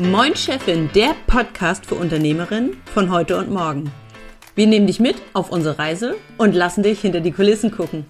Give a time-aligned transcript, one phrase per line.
[0.00, 3.92] Moin Chefin, der Podcast für Unternehmerinnen von heute und morgen.
[4.54, 8.06] Wir nehmen dich mit auf unsere Reise und lassen dich hinter die Kulissen gucken.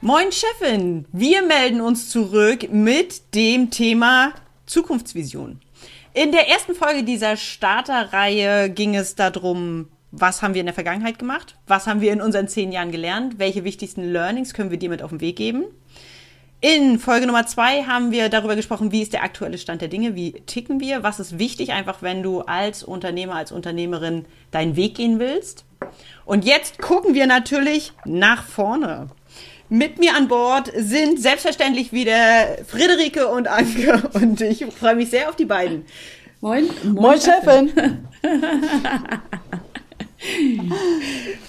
[0.00, 4.32] Moin Chefin, wir melden uns zurück mit dem Thema
[4.66, 5.60] Zukunftsvision.
[6.14, 11.20] In der ersten Folge dieser Starterreihe ging es darum, was haben wir in der Vergangenheit
[11.20, 14.90] gemacht, was haben wir in unseren zehn Jahren gelernt, welche wichtigsten Learnings können wir dir
[14.90, 15.66] mit auf den Weg geben.
[16.62, 20.14] In Folge Nummer zwei haben wir darüber gesprochen, wie ist der aktuelle Stand der Dinge,
[20.14, 24.96] wie ticken wir, was ist wichtig, einfach wenn du als Unternehmer, als Unternehmerin deinen Weg
[24.96, 25.64] gehen willst.
[26.26, 29.06] Und jetzt gucken wir natürlich nach vorne.
[29.70, 35.30] Mit mir an Bord sind selbstverständlich wieder Friederike und Anke und ich freue mich sehr
[35.30, 35.86] auf die beiden.
[36.42, 38.06] Moin, moin, moin Chefin.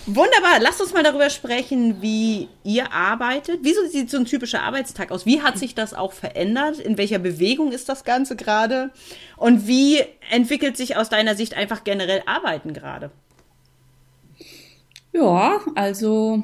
[0.06, 3.60] Wunderbar, lasst uns mal darüber sprechen, wie ihr arbeitet.
[3.64, 5.26] Wieso sieht so ein typischer Arbeitstag aus?
[5.26, 6.80] Wie hat sich das auch verändert?
[6.80, 8.92] In welcher Bewegung ist das Ganze gerade?
[9.36, 13.12] Und wie entwickelt sich aus deiner Sicht einfach generell Arbeiten gerade?
[15.12, 16.44] Ja, also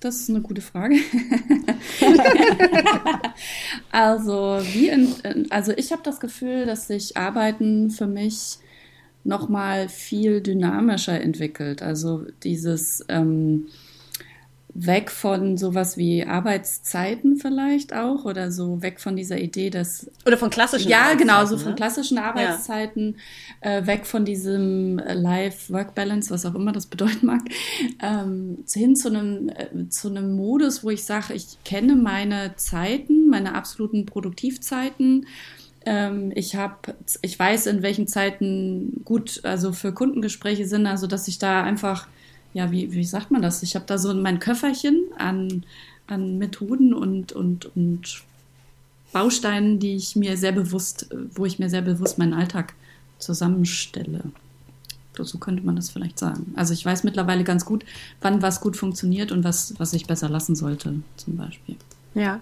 [0.00, 0.96] das ist eine gute Frage.
[3.90, 8.58] also, wie in, also ich habe das Gefühl, dass sich Arbeiten für mich
[9.28, 11.82] nochmal viel dynamischer entwickelt.
[11.82, 13.66] Also dieses ähm,
[14.74, 20.36] weg von sowas wie Arbeitszeiten vielleicht auch oder so weg von dieser Idee, dass oder
[20.36, 21.74] von klassischen ja genau so von ne?
[21.74, 23.16] klassischen Arbeitszeiten
[23.62, 23.78] ja.
[23.78, 27.42] äh, weg von diesem Life-Work-Balance, was auch immer das bedeuten mag,
[28.02, 33.28] ähm, hin zu einem äh, zu einem Modus, wo ich sage, ich kenne meine Zeiten,
[33.28, 35.26] meine absoluten Produktivzeiten
[35.88, 41.28] ähm, ich habe, ich weiß, in welchen Zeiten gut, also für Kundengespräche sind, also dass
[41.28, 42.06] ich da einfach,
[42.52, 43.62] ja, wie, wie sagt man das?
[43.62, 45.64] Ich habe da so mein Köfferchen an,
[46.06, 48.22] an Methoden und, und, und
[49.14, 52.74] Bausteinen, die ich mir sehr bewusst, wo ich mir sehr bewusst meinen Alltag
[53.18, 54.24] zusammenstelle.
[55.14, 56.52] So könnte man das vielleicht sagen.
[56.54, 57.84] Also ich weiß mittlerweile ganz gut,
[58.20, 61.76] wann was gut funktioniert und was, was ich besser lassen sollte, zum Beispiel.
[62.14, 62.40] Ja.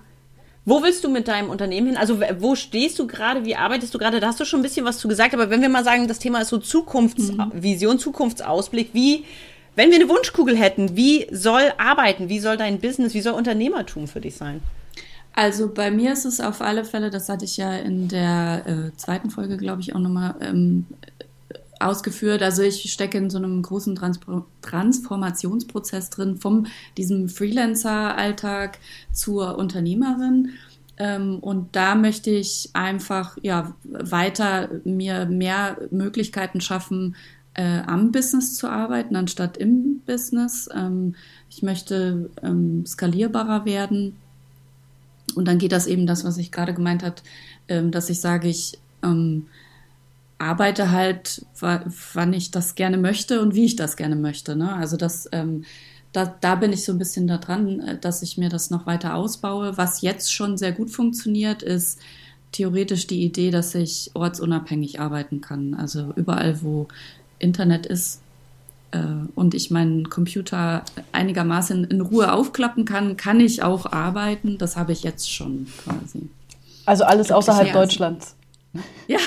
[0.69, 1.97] Wo willst du mit deinem Unternehmen hin?
[1.97, 3.44] Also wo stehst du gerade?
[3.44, 4.19] Wie arbeitest du gerade?
[4.19, 6.19] Da hast du schon ein bisschen was zu gesagt, aber wenn wir mal sagen, das
[6.19, 8.00] Thema ist so Zukunftsvision, mhm.
[8.00, 9.25] Zukunftsausblick, wie,
[9.77, 14.09] wenn wir eine Wunschkugel hätten, wie soll arbeiten, wie soll dein Business, wie soll Unternehmertum
[14.09, 14.60] für dich sein?
[15.34, 18.97] Also bei mir ist es auf alle Fälle, das hatte ich ja in der äh,
[18.97, 20.87] zweiten Folge, glaube ich, auch nochmal ähm,
[21.81, 22.43] ausgeführt.
[22.43, 24.21] Also ich stecke in so einem großen Trans
[24.63, 26.67] Transformationsprozess drin, vom
[26.97, 28.79] diesem Freelancer-Alltag
[29.13, 30.51] zur Unternehmerin.
[30.99, 37.17] Ähm, und da möchte ich einfach ja weiter mir mehr Möglichkeiten schaffen,
[37.55, 40.69] äh, am Business zu arbeiten, anstatt im Business.
[40.75, 41.15] Ähm,
[41.51, 44.17] ich möchte ähm, skalierbarer werden.
[45.35, 47.17] Und dann geht das eben das, was ich gerade gemeint habe,
[47.69, 49.47] ähm, dass ich sage, ich ähm,
[50.39, 54.55] arbeite halt, wann ich das gerne möchte und wie ich das gerne möchte.
[54.55, 54.73] Ne?
[54.75, 55.65] Also das, ähm,
[56.13, 58.87] da, da bin ich so ein bisschen da dran, äh, dass ich mir das noch
[58.87, 59.77] weiter ausbaue.
[59.77, 62.01] Was jetzt schon sehr gut funktioniert, ist
[62.53, 65.75] theoretisch die Idee, dass ich ortsunabhängig arbeiten kann.
[65.75, 66.89] Also überall, wo
[67.39, 68.21] Internet ist
[68.93, 68.99] äh,
[69.35, 74.59] und ich meinen Computer einigermaßen in Ruhe aufklappen kann, kann ich auch arbeiten.
[74.59, 76.29] Das habe ich jetzt schon quasi.
[76.85, 78.36] Also alles außerhalb Deutschlands.
[79.09, 79.19] Ja.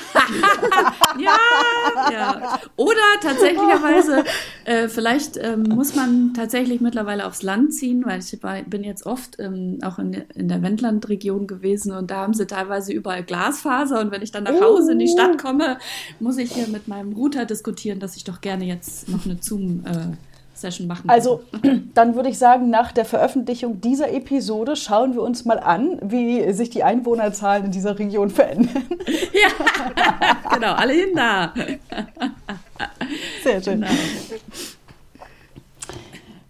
[1.18, 2.60] ja, ja.
[2.76, 4.26] Oder tatsächlicherweise,
[4.66, 8.38] äh, vielleicht ähm, muss man tatsächlich mittlerweile aufs Land ziehen, weil ich
[8.70, 12.92] bin jetzt oft ähm, auch in, in der Wendlandregion gewesen und da haben sie teilweise
[12.92, 15.38] überall Glasfaser und wenn ich dann nach Hause in die Stadt oh.
[15.38, 15.78] komme,
[16.20, 19.86] muss ich hier mit meinem Router diskutieren, dass ich doch gerne jetzt noch eine Zoom-
[19.86, 20.18] äh,
[20.62, 21.10] Session machen.
[21.10, 21.44] Also,
[21.94, 26.52] dann würde ich sagen, nach der Veröffentlichung dieser Episode schauen wir uns mal an, wie
[26.54, 28.84] sich die Einwohnerzahlen in dieser Region verändern.
[29.34, 31.54] Ja, genau, alle hin da.
[33.44, 33.82] Sehr schön.
[33.82, 33.92] Genau.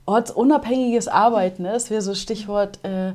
[0.06, 1.72] Ortsunabhängiges Arbeiten, ne?
[1.72, 2.80] das wäre so Stichwort.
[2.84, 3.10] Äh,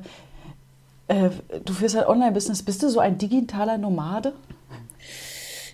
[1.08, 1.30] äh,
[1.64, 2.62] du führst halt Online-Business.
[2.62, 4.32] Bist du so ein digitaler Nomade?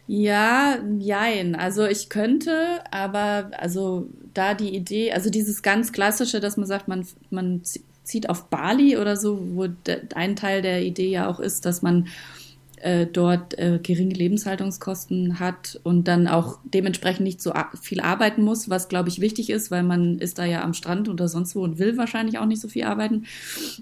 [0.07, 1.55] Ja, jein.
[1.55, 6.89] Also ich könnte, aber also da die Idee, also dieses ganz klassische, dass man sagt,
[6.89, 7.63] man, man
[8.03, 9.69] zieht auf Bali oder so, wo
[10.15, 12.09] ein Teil der Idee ja auch ist, dass man
[12.81, 18.71] äh, dort äh, geringe Lebenshaltungskosten hat und dann auch dementsprechend nicht so viel arbeiten muss,
[18.71, 21.63] was glaube ich wichtig ist, weil man ist da ja am Strand oder sonst wo
[21.63, 23.27] und will wahrscheinlich auch nicht so viel arbeiten.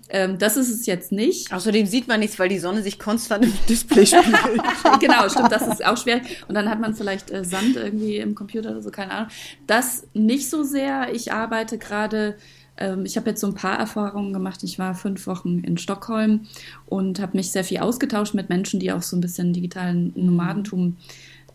[0.09, 1.53] Ähm, das ist es jetzt nicht.
[1.53, 4.37] Außerdem sieht man nichts, weil die Sonne sich konstant im Display spiegelt.
[5.01, 6.21] genau, stimmt, das ist auch schwer.
[6.49, 9.31] Und dann hat man vielleicht äh, Sand irgendwie im Computer oder so, keine Ahnung.
[9.67, 11.15] Das nicht so sehr.
[11.15, 12.37] Ich arbeite gerade
[12.79, 14.63] ähm, ich habe jetzt so ein paar Erfahrungen gemacht.
[14.63, 16.47] Ich war fünf Wochen in Stockholm
[16.87, 20.97] und habe mich sehr viel ausgetauscht mit Menschen, die auch so ein bisschen digitalen Nomadentum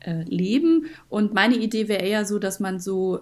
[0.02, 0.86] äh, leben.
[1.10, 3.22] Und meine Idee wäre eher so, dass man so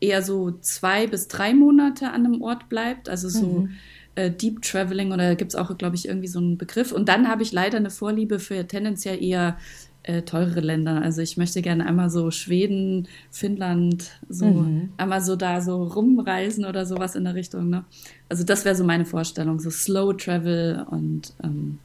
[0.00, 3.08] eher so zwei bis drei Monate an einem Ort bleibt.
[3.08, 3.70] Also so mhm.
[4.14, 6.92] äh, Deep Traveling oder gibt es auch, glaube ich, irgendwie so einen Begriff.
[6.92, 9.58] Und dann habe ich leider eine Vorliebe für tendenziell eher
[10.10, 11.02] äh, teurere Länder.
[11.02, 14.90] Also ich möchte gerne einmal so Schweden, Finnland, so mhm.
[14.96, 17.70] einmal so da so rumreisen oder sowas in der Richtung.
[17.70, 17.84] Ne?
[18.28, 21.78] Also das wäre so meine Vorstellung, so Slow Travel und ähm,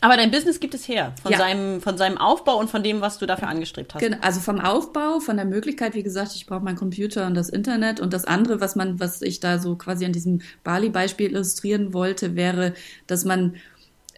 [0.00, 1.38] aber dein Business gibt es her, von, ja.
[1.38, 4.00] seinem, von seinem Aufbau und von dem, was du dafür angestrebt hast.
[4.00, 7.48] Genau, also vom Aufbau, von der Möglichkeit, wie gesagt, ich brauche meinen Computer und das
[7.48, 8.00] Internet.
[8.00, 12.36] Und das andere, was man, was ich da so quasi an diesem Bali-Beispiel illustrieren wollte,
[12.36, 12.74] wäre,
[13.06, 13.56] dass man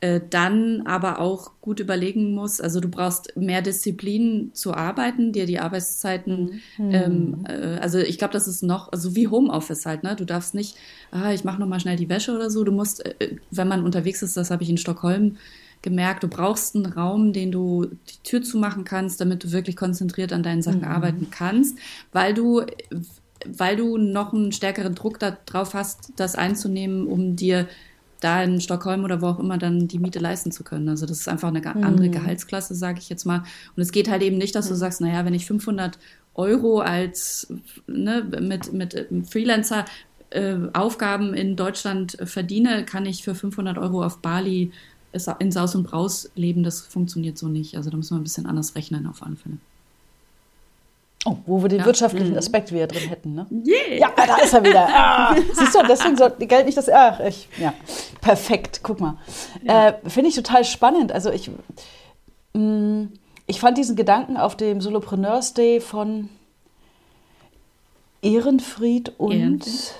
[0.00, 5.46] äh, dann aber auch gut überlegen muss, also du brauchst mehr Disziplin zu arbeiten, dir
[5.46, 6.90] die Arbeitszeiten, mhm.
[6.90, 10.14] ähm, äh, also ich glaube, das ist noch, also wie Homeoffice halt, ne?
[10.14, 10.76] Du darfst nicht,
[11.10, 12.64] ah, ich mache nochmal schnell die Wäsche oder so.
[12.64, 15.36] Du musst, äh, wenn man unterwegs ist, das habe ich in Stockholm
[15.82, 20.32] gemerkt, du brauchst einen Raum, den du die Tür zumachen kannst, damit du wirklich konzentriert
[20.32, 20.88] an deinen Sachen mhm.
[20.88, 21.78] arbeiten kannst,
[22.12, 22.62] weil du
[23.46, 27.68] weil du noch einen stärkeren Druck darauf hast, das einzunehmen, um dir
[28.20, 30.88] da in Stockholm oder wo auch immer dann die Miete leisten zu können.
[30.88, 32.12] Also das ist einfach eine andere mhm.
[32.12, 33.44] Gehaltsklasse, sage ich jetzt mal.
[33.76, 34.78] Und es geht halt eben nicht, dass du mhm.
[34.78, 35.98] sagst, naja, wenn ich 500
[36.34, 37.52] Euro als
[37.86, 39.84] ne, mit, mit Freelancer
[40.30, 44.72] äh, Aufgaben in Deutschland verdiene, kann ich für 500 Euro auf Bali
[45.38, 47.76] in Saus und Braus leben, das funktioniert so nicht.
[47.76, 49.56] Also da müssen wir ein bisschen anders rechnen auf alle Fälle.
[51.24, 51.84] Oh, wo wir den ja.
[51.84, 52.38] wirtschaftlichen mhm.
[52.38, 53.46] Aspekt wieder drin hätten, ne?
[53.50, 53.98] Yeah.
[53.98, 54.88] Ja, da ist er wieder.
[54.88, 55.34] Ah.
[55.52, 56.88] Siehst du, deswegen soll Geld nicht das.
[56.88, 57.74] Ach, ich, ja,
[58.20, 58.80] perfekt.
[58.84, 59.16] Guck mal,
[59.62, 59.88] ja.
[59.88, 61.10] äh, finde ich total spannend.
[61.10, 61.50] Also ich,
[62.52, 63.12] mh, mm,
[63.46, 66.28] ich fand diesen Gedanken auf dem Solopreneurs Day von
[68.22, 69.94] Ehrenfried und Ehrenfried?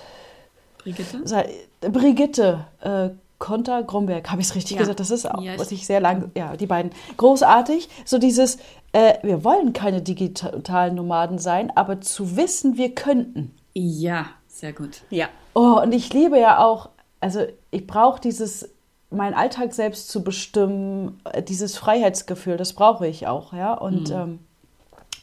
[0.79, 1.49] Brigitte.
[1.81, 4.79] Brigitte äh, Konter Gromberg, habe ich es richtig ja.
[4.81, 4.99] gesagt?
[4.99, 6.91] Das ist auch, was ich sehr lang, ja, die beiden.
[7.17, 7.89] Großartig.
[8.05, 8.59] So dieses,
[8.93, 13.55] äh, wir wollen keine digitalen Nomaden sein, aber zu wissen, wir könnten.
[13.75, 15.03] Ja, sehr gut.
[15.11, 15.29] Ja.
[15.55, 16.91] Oh, und ich liebe ja auch,
[17.21, 17.41] also
[17.71, 18.71] ich brauche dieses,
[19.11, 23.75] meinen Alltag selbst zu bestimmen, äh, dieses Freiheitsgefühl, das brauche ich auch, ja.
[23.75, 24.17] Und mhm.
[24.17, 24.39] ähm,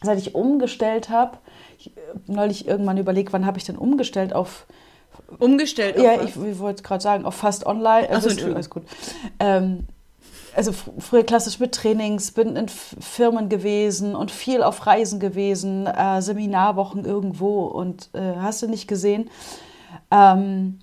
[0.01, 1.37] seit ich umgestellt habe,
[1.83, 1.89] äh,
[2.27, 4.65] neulich irgendwann überlegt, wann habe ich denn umgestellt auf
[5.39, 5.97] Umgestellt?
[5.97, 8.09] Ja, ich, ich wollte gerade sagen, auf fast online.
[8.09, 8.83] Achso, also, alles gut.
[9.39, 9.87] Ähm,
[10.55, 16.21] also früher klassisch mit Trainings, bin in Firmen gewesen und viel auf Reisen gewesen, äh,
[16.21, 19.29] Seminarwochen irgendwo und äh, hast du nicht gesehen.
[20.11, 20.79] Ähm,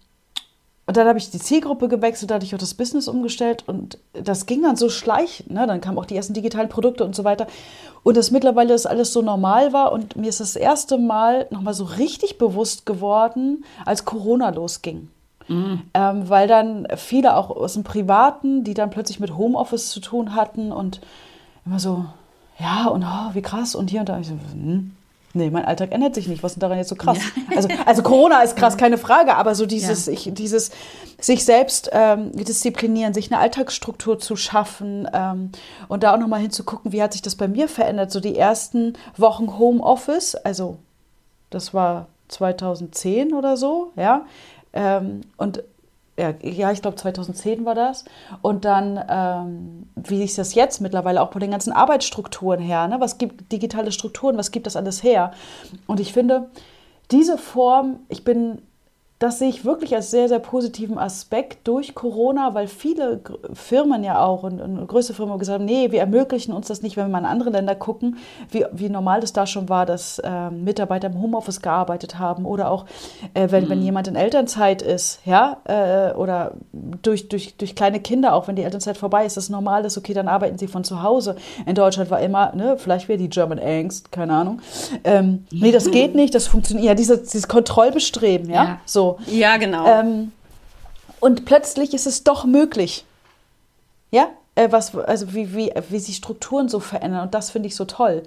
[0.84, 3.98] und dann habe ich die Zielgruppe gewechselt, da hatte ich auch das Business umgestellt und
[4.12, 5.50] das ging dann so schleichend.
[5.50, 5.66] Ne?
[5.66, 7.46] Dann kamen auch die ersten digitalen Produkte und so weiter.
[8.02, 11.74] Und dass mittlerweile das alles so normal war und mir ist das erste Mal nochmal
[11.74, 15.08] so richtig bewusst geworden, als Corona losging.
[15.52, 15.82] Mhm.
[15.94, 20.34] Ähm, weil dann viele auch aus dem Privaten, die dann plötzlich mit Homeoffice zu tun
[20.34, 21.00] hatten und
[21.66, 22.04] immer so,
[22.58, 24.18] ja, und oh, wie krass und hier und da.
[24.18, 24.92] Ich so, hm,
[25.34, 26.42] Nee, mein Alltag ändert sich nicht.
[26.42, 27.18] Was ist denn daran jetzt so krass?
[27.18, 27.56] Ja.
[27.56, 30.12] Also, also Corona ist krass, keine Frage, aber so dieses, ja.
[30.12, 30.70] ich, dieses
[31.20, 35.50] sich selbst ähm, disziplinieren, sich eine Alltagsstruktur zu schaffen ähm,
[35.88, 38.10] und da auch nochmal hinzugucken, wie hat sich das bei mir verändert.
[38.10, 40.78] So die ersten Wochen Homeoffice, also
[41.50, 44.26] das war 2010 oder so, ja.
[44.72, 45.62] Ähm, und
[46.18, 48.04] ja, ich glaube 2010 war das.
[48.42, 52.86] Und dann, ähm, wie ist das jetzt mittlerweile auch von den ganzen Arbeitsstrukturen her?
[52.86, 53.00] Ne?
[53.00, 54.36] Was gibt digitale Strukturen?
[54.36, 55.32] Was gibt das alles her?
[55.86, 56.50] Und ich finde,
[57.10, 58.60] diese Form, ich bin
[59.22, 63.20] das sehe ich wirklich als sehr, sehr positiven Aspekt durch Corona, weil viele
[63.54, 66.96] Firmen ja auch und, und größere Firmen gesagt haben, nee, wir ermöglichen uns das nicht,
[66.96, 68.16] wenn wir mal in andere Länder gucken,
[68.50, 72.68] wie, wie normal das da schon war, dass äh, Mitarbeiter im Homeoffice gearbeitet haben oder
[72.68, 72.84] auch,
[73.34, 73.68] äh, wenn, mhm.
[73.68, 78.56] wenn jemand in Elternzeit ist, ja, äh, oder durch, durch, durch kleine Kinder, auch wenn
[78.56, 81.36] die Elternzeit vorbei ist, das normal ist, okay, dann arbeiten sie von zu Hause.
[81.64, 84.60] In Deutschland war immer, ne, vielleicht wäre die German Angst, keine Ahnung.
[85.04, 88.80] Ähm, nee, das geht nicht, das funktioniert, ja, dieses, dieses Kontrollbestreben, ja, ja.
[88.84, 89.11] so.
[89.26, 89.86] Ja, genau.
[89.86, 90.32] Ähm,
[91.20, 93.04] und plötzlich ist es doch möglich.
[94.10, 97.22] Ja, äh, was, also wie, wie, wie sich Strukturen so verändern.
[97.22, 98.22] Und das finde ich so toll.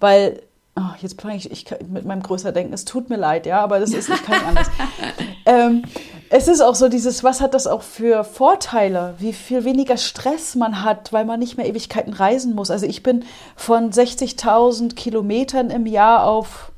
[0.00, 0.42] Weil,
[0.76, 3.78] oh, jetzt fange ich, ich mit meinem größer Denken, es tut mir leid, ja, aber
[3.78, 4.70] das ist, ich kann nicht anders.
[5.46, 5.82] ähm,
[6.30, 10.54] es ist auch so dieses, was hat das auch für Vorteile, wie viel weniger Stress
[10.56, 12.70] man hat, weil man nicht mehr Ewigkeiten reisen muss.
[12.70, 13.24] Also ich bin
[13.56, 16.70] von 60.000 Kilometern im Jahr auf,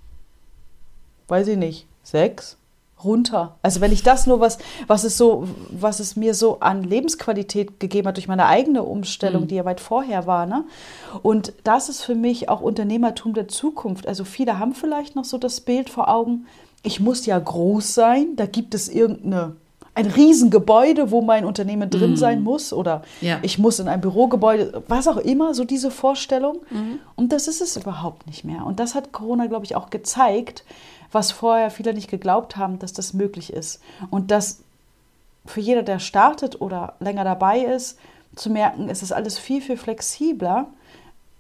[1.28, 2.56] weiß ich nicht, sechs,
[3.04, 3.56] runter.
[3.62, 7.80] Also wenn ich das nur was, was es so, was es mir so an Lebensqualität
[7.80, 9.48] gegeben hat durch meine eigene Umstellung, mhm.
[9.48, 10.64] die ja weit vorher war, ne?
[11.22, 14.06] Und das ist für mich auch Unternehmertum der Zukunft.
[14.06, 16.46] Also viele haben vielleicht noch so das Bild vor Augen,
[16.82, 19.56] ich muss ja groß sein, da gibt es irgendeine
[19.94, 22.16] ein Riesengebäude, wo mein Unternehmen drin mm.
[22.16, 23.38] sein muss oder ja.
[23.42, 26.60] ich muss in ein Bürogebäude, was auch immer, so diese Vorstellung.
[26.70, 27.00] Mhm.
[27.16, 28.64] Und das ist es überhaupt nicht mehr.
[28.64, 30.64] Und das hat Corona, glaube ich, auch gezeigt,
[31.12, 33.80] was vorher viele nicht geglaubt haben, dass das möglich ist.
[34.10, 34.60] Und dass
[35.46, 37.98] für jeder, der startet oder länger dabei ist,
[38.36, 40.68] zu merken, es ist alles viel, viel flexibler,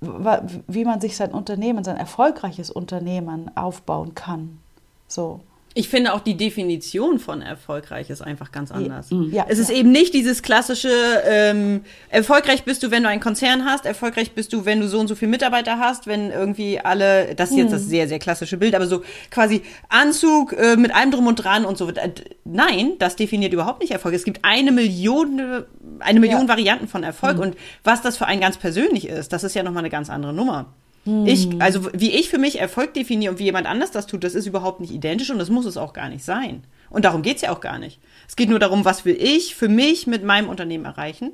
[0.00, 4.58] wie man sich sein Unternehmen, sein erfolgreiches Unternehmen aufbauen kann.
[5.06, 5.40] So.
[5.74, 9.12] Ich finde auch die Definition von erfolgreich ist einfach ganz anders.
[9.12, 9.30] Mhm.
[9.32, 9.64] Ja, es ja.
[9.64, 10.90] ist eben nicht dieses klassische,
[11.24, 14.98] ähm, erfolgreich bist du, wenn du einen Konzern hast, erfolgreich bist du, wenn du so
[14.98, 17.88] und so viele Mitarbeiter hast, wenn irgendwie alle, das ist jetzt das mhm.
[17.88, 21.78] sehr, sehr klassische Bild, aber so quasi Anzug äh, mit allem drum und dran und
[21.78, 21.88] so.
[21.88, 22.10] Äh,
[22.44, 24.14] nein, das definiert überhaupt nicht Erfolg.
[24.14, 25.64] Es gibt eine Million,
[26.00, 26.48] eine Million ja.
[26.48, 27.42] Varianten von Erfolg mhm.
[27.42, 30.32] und was das für einen ganz persönlich ist, das ist ja nochmal eine ganz andere
[30.32, 30.74] Nummer.
[31.04, 31.62] Ich, hm.
[31.62, 34.46] also wie ich für mich Erfolg definiere und wie jemand anders das tut, das ist
[34.46, 36.64] überhaupt nicht identisch und das muss es auch gar nicht sein.
[36.90, 38.00] Und darum geht es ja auch gar nicht.
[38.28, 41.32] Es geht nur darum, was will ich für mich mit meinem Unternehmen erreichen.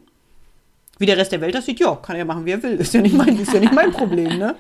[0.98, 2.76] Wie der Rest der Welt das sieht, ja, kann er ja machen, wie er will.
[2.76, 4.54] Ist ja nicht mein, ist ja nicht mein Problem, ne?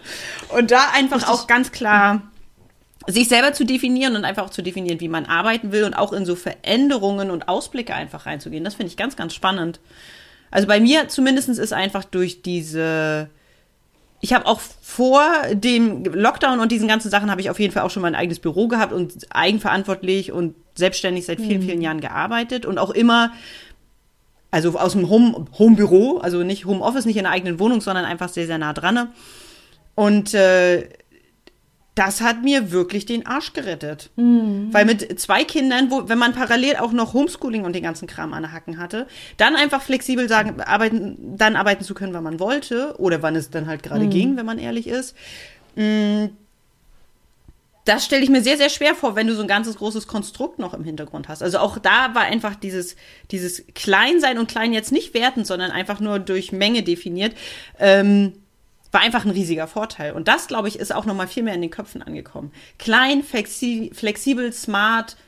[0.48, 1.32] Und da einfach Richtig.
[1.32, 2.22] auch ganz klar
[3.06, 6.12] sich selber zu definieren und einfach auch zu definieren, wie man arbeiten will und auch
[6.12, 8.64] in so Veränderungen und Ausblicke einfach reinzugehen.
[8.64, 9.80] Das finde ich ganz, ganz spannend.
[10.50, 13.30] Also bei mir zumindest ist einfach durch diese
[14.26, 17.84] ich habe auch vor dem Lockdown und diesen ganzen Sachen habe ich auf jeden Fall
[17.84, 21.64] auch schon mein eigenes Büro gehabt und eigenverantwortlich und selbstständig seit vielen, mhm.
[21.64, 23.30] vielen Jahren gearbeitet und auch immer,
[24.50, 28.28] also aus dem Home, Homebüro, also nicht Homeoffice, nicht in der eigenen Wohnung, sondern einfach
[28.28, 29.10] sehr, sehr nah dran.
[29.94, 30.88] Und äh,
[31.96, 34.10] das hat mir wirklich den Arsch gerettet.
[34.16, 34.68] Mhm.
[34.70, 38.34] Weil mit zwei Kindern, wo, wenn man parallel auch noch Homeschooling und den ganzen Kram
[38.34, 39.06] an der Hacken hatte,
[39.38, 43.50] dann einfach flexibel sagen, arbeiten, dann arbeiten zu können, wann man wollte, oder wann es
[43.50, 44.10] dann halt gerade mhm.
[44.10, 45.16] ging, wenn man ehrlich ist.
[45.74, 46.26] Mm,
[47.86, 50.58] das stelle ich mir sehr, sehr schwer vor, wenn du so ein ganzes großes Konstrukt
[50.58, 51.42] noch im Hintergrund hast.
[51.42, 52.96] Also auch da war einfach dieses,
[53.30, 57.34] dieses Kleinsein und Klein jetzt nicht wertend, sondern einfach nur durch Menge definiert.
[57.78, 58.34] Ähm,
[58.96, 60.12] war einfach ein riesiger Vorteil.
[60.12, 62.50] Und das, glaube ich, ist auch noch mal viel mehr in den Köpfen angekommen.
[62.78, 65.18] Klein, flexi flexibel, smart,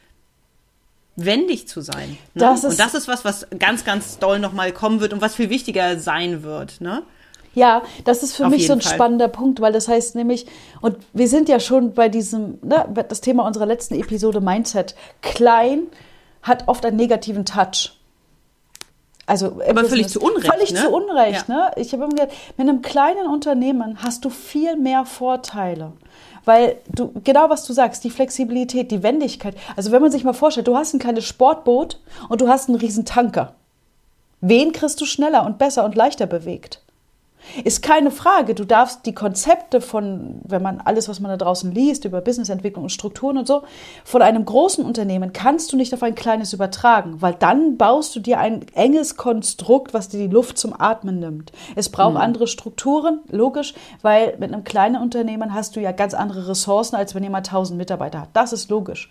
[1.16, 2.16] wendig zu sein.
[2.32, 2.40] Ne?
[2.40, 5.34] Das und das ist was, was ganz, ganz doll noch mal kommen wird und was
[5.34, 6.80] viel wichtiger sein wird.
[6.80, 7.02] Ne?
[7.54, 8.94] Ja, das ist für Auf mich so ein Fall.
[8.94, 10.46] spannender Punkt, weil das heißt nämlich,
[10.80, 14.94] und wir sind ja schon bei diesem, ne, das Thema unserer letzten Episode Mindset.
[15.20, 15.88] Klein
[16.40, 17.97] hat oft einen negativen Touch.
[19.28, 20.50] Also aber völlig zu Unrecht.
[20.50, 20.80] Völlig ne?
[20.80, 21.48] zu Unrecht.
[21.48, 21.54] Ja.
[21.54, 21.70] Ne?
[21.76, 25.92] Ich habe immer gesagt, mit einem kleinen Unternehmen hast du viel mehr Vorteile.
[26.46, 29.54] Weil du, genau was du sagst, die Flexibilität, die Wendigkeit.
[29.76, 32.78] Also wenn man sich mal vorstellt, du hast ein kleines Sportboot und du hast einen
[32.78, 33.54] riesen Tanker.
[34.40, 36.80] Wen kriegst du schneller und besser und leichter bewegt?
[37.64, 38.54] Ist keine Frage.
[38.54, 42.84] Du darfst die Konzepte von, wenn man alles, was man da draußen liest, über Businessentwicklung
[42.84, 43.62] und Strukturen und so,
[44.04, 48.20] von einem großen Unternehmen kannst du nicht auf ein kleines übertragen, weil dann baust du
[48.20, 51.52] dir ein enges Konstrukt, was dir die Luft zum Atmen nimmt.
[51.76, 52.20] Es braucht mhm.
[52.20, 57.14] andere Strukturen, logisch, weil mit einem kleinen Unternehmen hast du ja ganz andere Ressourcen, als
[57.14, 58.30] wenn jemand 1000 Mitarbeiter hat.
[58.32, 59.08] Das ist logisch.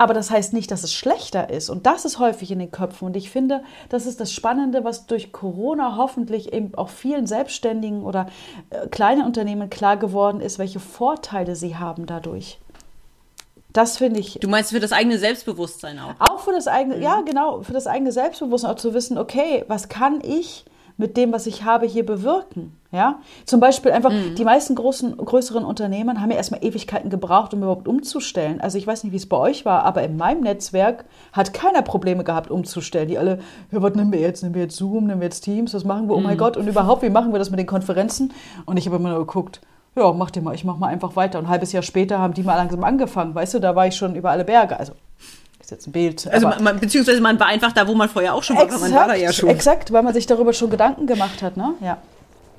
[0.00, 1.68] Aber das heißt nicht, dass es schlechter ist.
[1.68, 3.06] Und das ist häufig in den Köpfen.
[3.06, 8.04] Und ich finde, das ist das Spannende, was durch Corona hoffentlich eben auch vielen Selbstständigen
[8.04, 8.26] oder
[8.70, 12.60] äh, kleinen Unternehmen klar geworden ist, welche Vorteile sie haben dadurch.
[13.72, 14.38] Das finde ich.
[14.40, 16.14] Du meinst für das eigene Selbstbewusstsein auch?
[16.20, 17.02] Auch für das eigene, mhm.
[17.02, 20.64] ja, genau, für das eigene Selbstbewusstsein, auch zu wissen, okay, was kann ich
[20.98, 22.76] mit dem, was ich habe, hier bewirken.
[22.90, 23.20] Ja?
[23.46, 24.34] Zum Beispiel einfach, mhm.
[24.34, 28.60] die meisten großen, größeren Unternehmen haben ja erstmal Ewigkeiten gebraucht, um überhaupt umzustellen.
[28.60, 31.82] Also ich weiß nicht, wie es bei euch war, aber in meinem Netzwerk hat keiner
[31.82, 33.08] Probleme gehabt, umzustellen.
[33.08, 33.38] Die alle,
[33.70, 34.42] ja, was nehmen wir jetzt?
[34.42, 36.16] Nehmen wir jetzt Zoom, nehmen wir jetzt Teams, was machen wir?
[36.16, 36.38] Oh mein mhm.
[36.38, 38.32] Gott, und überhaupt, wie machen wir das mit den Konferenzen?
[38.66, 39.60] Und ich habe immer nur geguckt,
[39.96, 41.38] ja, mach dir mal, ich mach mal einfach weiter.
[41.38, 43.34] Und ein halbes Jahr später haben die mal langsam angefangen.
[43.34, 44.78] Weißt du, da war ich schon über alle Berge.
[44.78, 44.94] Also
[45.68, 46.26] ist jetzt ein Bild.
[46.28, 48.94] Also man, beziehungsweise man war einfach da, wo man vorher auch schon war, exakt, man
[48.94, 49.50] war da ja schon.
[49.50, 51.74] Exakt, weil man sich darüber schon Gedanken gemacht hat, ne?
[51.80, 51.98] Ja.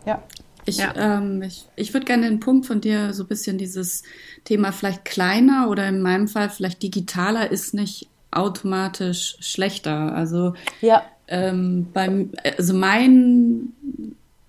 [0.05, 0.21] Ja.
[0.65, 0.93] Ich, ja.
[0.95, 4.03] ähm, ich, ich würde gerne den Punkt von dir so ein bisschen dieses
[4.43, 10.13] Thema vielleicht kleiner oder in meinem Fall vielleicht digitaler ist nicht automatisch schlechter.
[10.13, 11.01] Also ja.
[11.27, 13.73] ähm, beim, also mein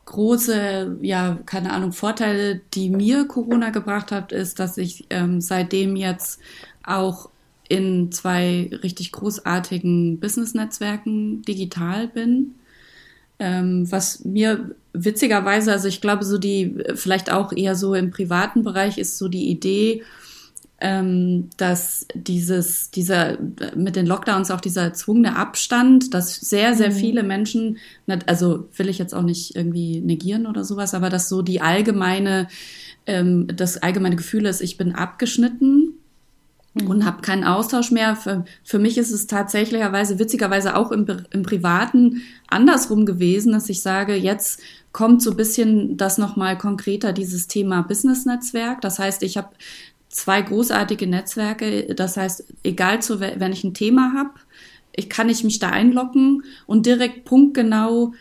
[0.05, 5.97] große, ja, keine Ahnung, Vorteile, die mir Corona gebracht hat, ist, dass ich ähm, seitdem
[5.97, 6.41] jetzt
[6.85, 7.31] auch
[7.71, 12.57] in zwei richtig großartigen Business-Netzwerken digital bin.
[13.39, 18.65] Ähm, was mir witzigerweise, also ich glaube, so die, vielleicht auch eher so im privaten
[18.65, 20.03] Bereich ist so die Idee,
[20.81, 23.39] ähm, dass dieses, dieser,
[23.77, 26.95] mit den Lockdowns auch dieser erzwungene Abstand, dass sehr, sehr mhm.
[26.95, 27.79] viele Menschen,
[28.27, 32.49] also will ich jetzt auch nicht irgendwie negieren oder sowas, aber dass so die allgemeine,
[33.07, 35.90] ähm, das allgemeine Gefühl ist, ich bin abgeschnitten.
[36.75, 38.17] Und habe keinen Austausch mehr.
[38.17, 43.83] Für, für mich ist es tatsächlicherweise, witzigerweise auch im, im Privaten andersrum gewesen, dass ich
[43.83, 44.61] sage, jetzt
[44.93, 48.81] kommt so ein bisschen das nochmal konkreter, dieses Thema Business-Netzwerk.
[48.81, 49.51] Das heißt, ich habe
[50.09, 51.95] zwei großartige Netzwerke.
[51.95, 54.31] Das heißt, egal zu, wenn ich ein Thema habe,
[54.95, 58.13] ich kann ich mich da einloggen und direkt punktgenau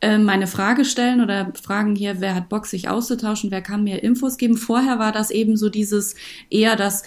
[0.00, 4.02] äh, meine Frage stellen oder fragen hier, wer hat Bock, sich auszutauschen, wer kann mir
[4.02, 4.56] Infos geben.
[4.56, 6.14] Vorher war das eben so dieses
[6.50, 7.02] eher das,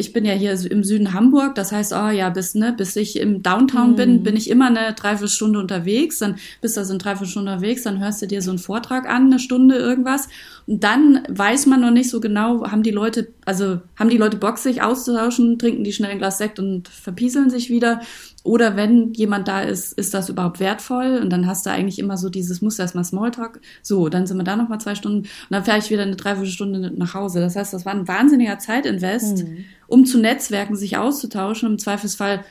[0.00, 3.18] ich bin ja hier im Süden Hamburg, das heißt, oh ja, bis, ne, bis ich
[3.18, 3.96] im Downtown mhm.
[3.96, 7.98] bin, bin ich immer eine Dreiviertelstunde unterwegs, dann bist du also eine Dreiviertelstunde unterwegs, dann
[7.98, 10.28] hörst du dir so einen Vortrag an, eine Stunde irgendwas.
[10.68, 14.36] Und dann weiß man noch nicht so genau, haben die Leute, also haben die Leute
[14.36, 18.02] Bock, sich auszutauschen, trinken die schnell ein Glas Sekt und verpieseln sich wieder.
[18.44, 21.18] Oder wenn jemand da ist, ist das überhaupt wertvoll?
[21.22, 23.62] Und dann hast du eigentlich immer so dieses, muss erstmal Smalltalk.
[23.80, 26.92] So, dann sind wir da nochmal zwei Stunden und dann fahre ich wieder eine Dreiviertelstunde
[26.94, 27.40] nach Hause.
[27.40, 29.38] Das heißt, das war ein wahnsinniger Zeitinvest.
[29.38, 31.70] Mhm um zu netzwerken, sich auszutauschen.
[31.70, 32.44] Im Zweifelsfall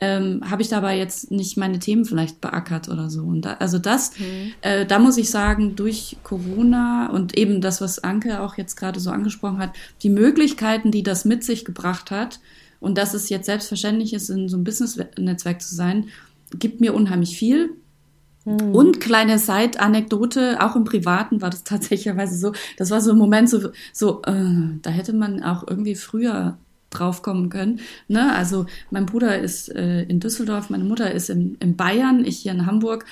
[0.00, 3.22] ähm, habe ich dabei jetzt nicht meine Themen vielleicht beackert oder so.
[3.22, 4.52] Und da, also das, mhm.
[4.60, 9.00] äh, da muss ich sagen, durch Corona und eben das, was Anke auch jetzt gerade
[9.00, 9.72] so angesprochen hat,
[10.02, 12.40] die Möglichkeiten, die das mit sich gebracht hat
[12.78, 16.08] und dass es jetzt selbstverständlich ist, in so einem Business-Netzwerk zu sein,
[16.58, 17.70] gibt mir unheimlich viel.
[18.44, 18.74] Mhm.
[18.74, 22.52] Und kleine Side-Anekdote, auch im Privaten war das tatsächlicherweise so.
[22.76, 26.58] Das war so ein Moment, so, so äh, da hätte man auch irgendwie früher
[26.90, 27.80] draufkommen können.
[28.08, 28.32] Ne?
[28.34, 32.52] Also mein Bruder ist äh, in Düsseldorf, meine Mutter ist in, in Bayern, ich hier
[32.52, 33.04] in Hamburg.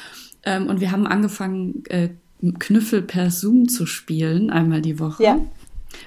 [0.45, 2.11] Ähm, und wir haben angefangen, äh,
[2.59, 5.23] Knüffel per Zoom zu spielen, einmal die Woche.
[5.23, 5.39] Ja.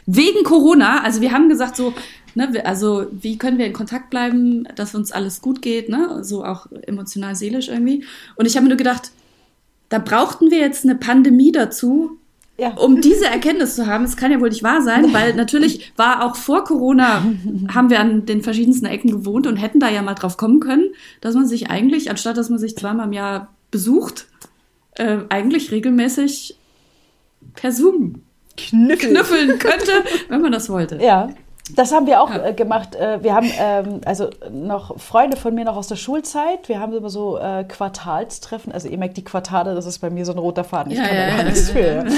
[0.05, 1.93] Wegen Corona, also wir haben gesagt so,
[2.35, 6.43] ne, also wie können wir in Kontakt bleiben, dass uns alles gut geht, ne, so
[6.43, 8.03] auch emotional, seelisch irgendwie.
[8.35, 9.11] Und ich habe mir nur gedacht,
[9.89, 12.19] da brauchten wir jetzt eine Pandemie dazu,
[12.57, 12.71] ja.
[12.71, 16.25] Um diese Erkenntnis zu haben, es kann ja wohl nicht wahr sein, weil natürlich war
[16.25, 17.23] auch vor Corona,
[17.73, 20.85] haben wir an den verschiedensten Ecken gewohnt und hätten da ja mal drauf kommen können,
[21.21, 24.27] dass man sich eigentlich, anstatt dass man sich zweimal im Jahr besucht,
[24.95, 26.57] äh, eigentlich regelmäßig
[27.53, 28.23] per Zoom
[28.57, 29.09] Knüffel.
[29.09, 30.97] knüffeln könnte, wenn man das wollte.
[31.01, 31.29] Ja.
[31.75, 32.45] Das haben wir auch ja.
[32.47, 32.95] äh, gemacht.
[32.95, 36.69] Äh, wir haben ähm, also noch Freunde von mir noch aus der Schulzeit.
[36.69, 38.71] Wir haben immer so äh, Quartalstreffen.
[38.71, 40.91] Also ihr merkt die Quartale, das ist bei mir so ein roter Faden.
[40.91, 42.05] Ich ja, kann ja, da ja, nichts für.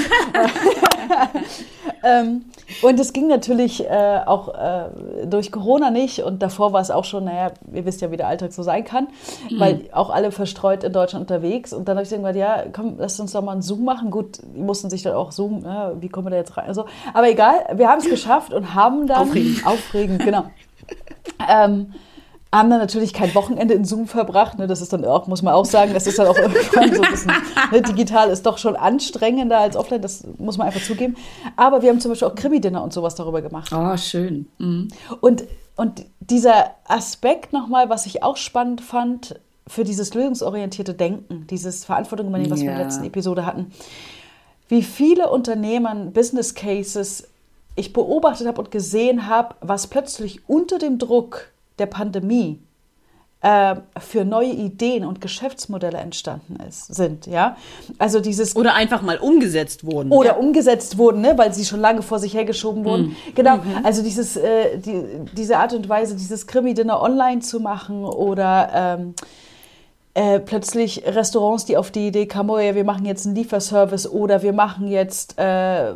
[2.02, 2.44] ähm,
[2.82, 6.22] und es ging natürlich äh, auch äh, durch Corona nicht.
[6.22, 8.84] Und davor war es auch schon, naja, ihr wisst ja, wie der Alltag so sein
[8.84, 9.08] kann,
[9.50, 9.60] mhm.
[9.60, 11.72] weil auch alle verstreut in Deutschland unterwegs.
[11.72, 14.10] Und dann habe ich gesagt, ja, komm, lass uns doch mal einen Zoom machen.
[14.10, 16.66] Gut, die mussten sich dann auch Zoom, ja, wie kommen wir da jetzt rein?
[16.66, 19.28] Also, aber egal, wir haben es geschafft und haben dann.
[19.28, 19.66] Aufregend.
[19.66, 20.44] Aufregend, genau.
[21.48, 21.92] ähm,
[22.52, 24.58] haben dann natürlich kein Wochenende in Zoom verbracht.
[24.58, 24.66] Ne?
[24.66, 27.10] Das ist dann auch, muss man auch sagen, das ist dann auch irgendwann so ein
[27.10, 27.32] bisschen,
[27.70, 27.82] ne?
[27.82, 31.16] digital ist doch schon anstrengender als offline, das muss man einfach zugeben.
[31.56, 33.70] Aber wir haben zum Beispiel auch Krimi-Dinner und sowas darüber gemacht.
[33.72, 34.48] Oh, schön.
[34.58, 34.88] Mhm.
[35.20, 35.44] Und,
[35.76, 42.28] und dieser Aspekt nochmal, was ich auch spannend fand, für dieses lösungsorientierte Denken, dieses Verantwortung
[42.28, 42.66] übernehmen, was ja.
[42.66, 43.70] wir in der letzten Episode hatten,
[44.68, 47.28] wie viele Unternehmen Business Cases
[47.76, 52.60] ich beobachtet habe und gesehen habe, was plötzlich unter dem Druck der Pandemie
[53.42, 57.56] äh, für neue Ideen und Geschäftsmodelle entstanden ist, sind, ja.
[57.98, 60.36] Also dieses oder einfach mal umgesetzt wurden oder ja.
[60.36, 63.04] umgesetzt wurden, ne, weil sie schon lange vor sich hergeschoben wurden.
[63.04, 63.34] Mhm.
[63.34, 63.56] Genau.
[63.56, 63.80] Mhm.
[63.82, 69.14] Also dieses äh, die, diese Art und Weise, dieses Krimi-Dinner online zu machen oder ähm,
[70.12, 74.06] äh, plötzlich Restaurants, die auf die Idee kamen, oh ja, wir machen jetzt einen Lieferservice
[74.06, 75.94] oder wir machen jetzt äh,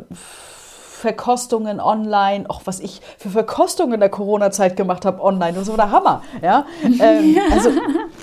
[0.95, 5.75] Verkostungen online, auch was ich für Verkostungen in der Corona-Zeit gemacht habe online, das war
[5.75, 6.23] der Hammer.
[6.41, 6.65] Ja?
[6.97, 7.71] Ähm, also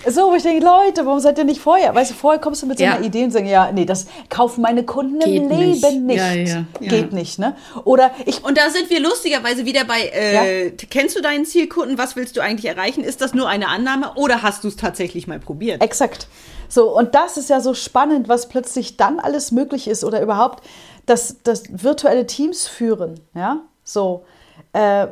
[0.08, 1.94] so, wo ich denke, Leute, warum seid ihr nicht vorher?
[1.94, 3.04] Weißt du, vorher kommst du mit so einer ja.
[3.04, 6.00] Idee und sagst, ja, nee, das kaufen meine Kunden im Geht Leben nicht.
[6.00, 6.16] nicht.
[6.16, 7.54] Ja, ja, Geht nicht, ne?
[7.84, 8.42] Oder ich.
[8.44, 11.98] Und da sind wir lustigerweise wieder bei, äh, kennst du deinen Zielkunden?
[11.98, 13.04] Was willst du eigentlich erreichen?
[13.04, 15.82] Ist das nur eine Annahme oder hast du es tatsächlich mal probiert?
[15.82, 16.28] Exakt.
[16.72, 20.64] So, und das ist ja so spannend, was plötzlich dann alles möglich ist oder überhaupt
[21.06, 24.24] das, das virtuelle Teams führen, ja, so.
[24.72, 25.08] Äh,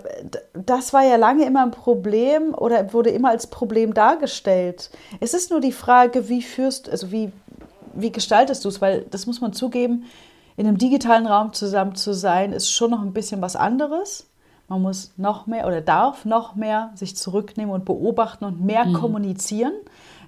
[0.55, 4.91] das war ja lange immer ein Problem oder wurde immer als Problem dargestellt.
[5.21, 7.31] Es ist nur die Frage, wie führst, also wie,
[7.93, 10.07] wie gestaltest du es, weil das muss man zugeben,
[10.57, 14.31] in einem digitalen Raum zusammen zu sein, ist schon noch ein bisschen was anderes.
[14.69, 18.93] Man muss noch mehr oder darf noch mehr sich zurücknehmen und beobachten und mehr mhm.
[18.93, 19.73] kommunizieren.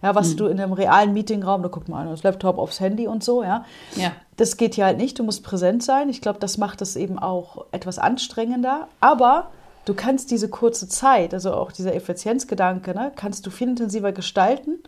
[0.03, 0.37] Ja, was mhm.
[0.37, 3.65] du in einem realen Meetingraum, da guckt man das Laptop aufs Handy und so, ja.
[3.95, 4.13] ja.
[4.37, 6.09] Das geht hier halt nicht, du musst präsent sein.
[6.09, 8.89] Ich glaube, das macht es eben auch etwas anstrengender.
[9.01, 9.51] Aber
[9.85, 14.83] du kannst diese kurze Zeit, also auch dieser Effizienzgedanke, ne, kannst du viel intensiver gestalten,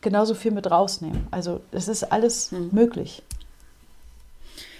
[0.00, 1.26] genauso viel mit rausnehmen.
[1.30, 2.68] Also es ist alles mhm.
[2.72, 3.22] möglich.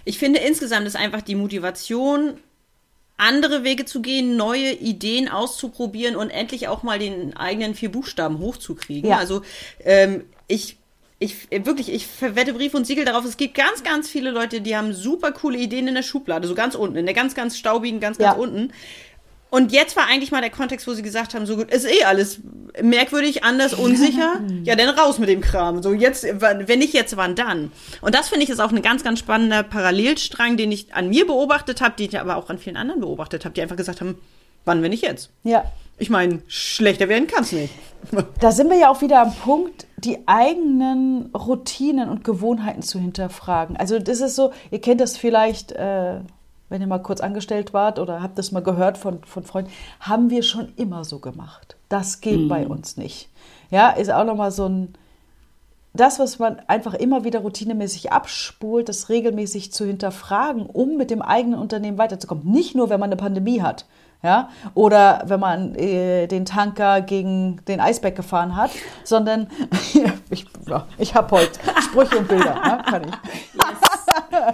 [0.05, 2.35] Ich finde insgesamt ist einfach die Motivation
[3.19, 8.39] andere Wege zu gehen, neue Ideen auszuprobieren und endlich auch mal den eigenen vier Buchstaben
[8.39, 9.11] hochzukriegen.
[9.11, 9.19] Ja.
[9.19, 9.43] Also
[9.85, 10.79] ähm, ich
[11.21, 13.25] ich wirklich, ich verwette Brief und Siegel darauf.
[13.25, 16.55] Es gibt ganz, ganz viele Leute, die haben super coole Ideen in der Schublade, so
[16.55, 18.41] ganz unten, in der ganz, ganz staubigen, ganz, ganz ja.
[18.41, 18.73] unten.
[19.51, 22.05] Und jetzt war eigentlich mal der Kontext, wo sie gesagt haben, so gut, ist eh
[22.05, 22.41] alles
[22.83, 24.41] merkwürdig, anders, unsicher.
[24.65, 25.83] ja, dann raus mit dem Kram.
[25.83, 27.73] So jetzt, wenn nicht jetzt, wann dann?
[28.03, 31.27] Und das finde ich ist auch ein ganz, ganz spannender Parallelstrang, den ich an mir
[31.27, 34.19] beobachtet habe, den ich aber auch an vielen anderen beobachtet habe, die einfach gesagt haben,
[34.65, 35.31] wann, wenn nicht jetzt?
[35.45, 35.65] Ja.
[36.01, 37.75] Ich meine, schlechter werden kann es nicht.
[38.41, 43.77] Da sind wir ja auch wieder am Punkt, die eigenen Routinen und Gewohnheiten zu hinterfragen.
[43.77, 46.21] Also das ist so, ihr kennt das vielleicht, äh,
[46.69, 50.31] wenn ihr mal kurz angestellt wart oder habt das mal gehört von, von Freunden, haben
[50.31, 51.77] wir schon immer so gemacht.
[51.89, 52.49] Das geht mhm.
[52.49, 53.29] bei uns nicht.
[53.71, 54.95] Ja, ist auch nochmal so ein,
[55.95, 61.23] das, was man einfach immer wieder routinemäßig abspult, das regelmäßig zu hinterfragen, um mit dem
[61.23, 62.51] eigenen Unternehmen weiterzukommen.
[62.51, 63.87] Nicht nur, wenn man eine Pandemie hat,
[64.23, 68.71] ja, oder wenn man äh, den Tanker gegen den Eisberg gefahren hat,
[69.05, 69.47] sondern
[70.31, 70.45] ich,
[70.99, 73.15] ich habe heute Sprüche und Bilder, ja, kann ich.
[73.55, 73.88] Yes.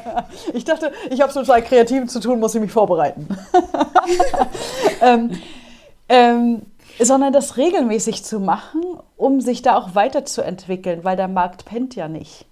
[0.54, 3.28] ich dachte, ich habe so zwei Kreativen zu tun, muss ich mich vorbereiten.
[5.02, 5.30] ähm,
[6.08, 6.62] ähm,
[7.00, 8.82] sondern das regelmäßig zu machen,
[9.16, 12.46] um sich da auch weiterzuentwickeln, weil der Markt pennt ja nicht.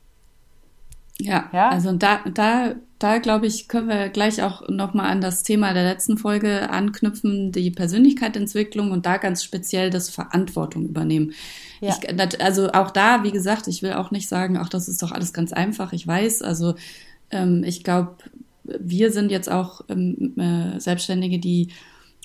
[1.20, 1.68] Ja, ja?
[1.68, 5.84] also da, da, da glaube ich, können wir gleich auch nochmal an das Thema der
[5.84, 11.32] letzten Folge anknüpfen, die Persönlichkeitsentwicklung und da ganz speziell das Verantwortung übernehmen.
[11.80, 11.96] Ja.
[12.00, 15.12] Ich, also auch da, wie gesagt, ich will auch nicht sagen, ach, das ist doch
[15.12, 15.92] alles ganz einfach.
[15.92, 16.74] Ich weiß, also
[17.32, 18.16] ähm, ich glaube,
[18.64, 21.68] wir sind jetzt auch ähm, äh, Selbstständige, die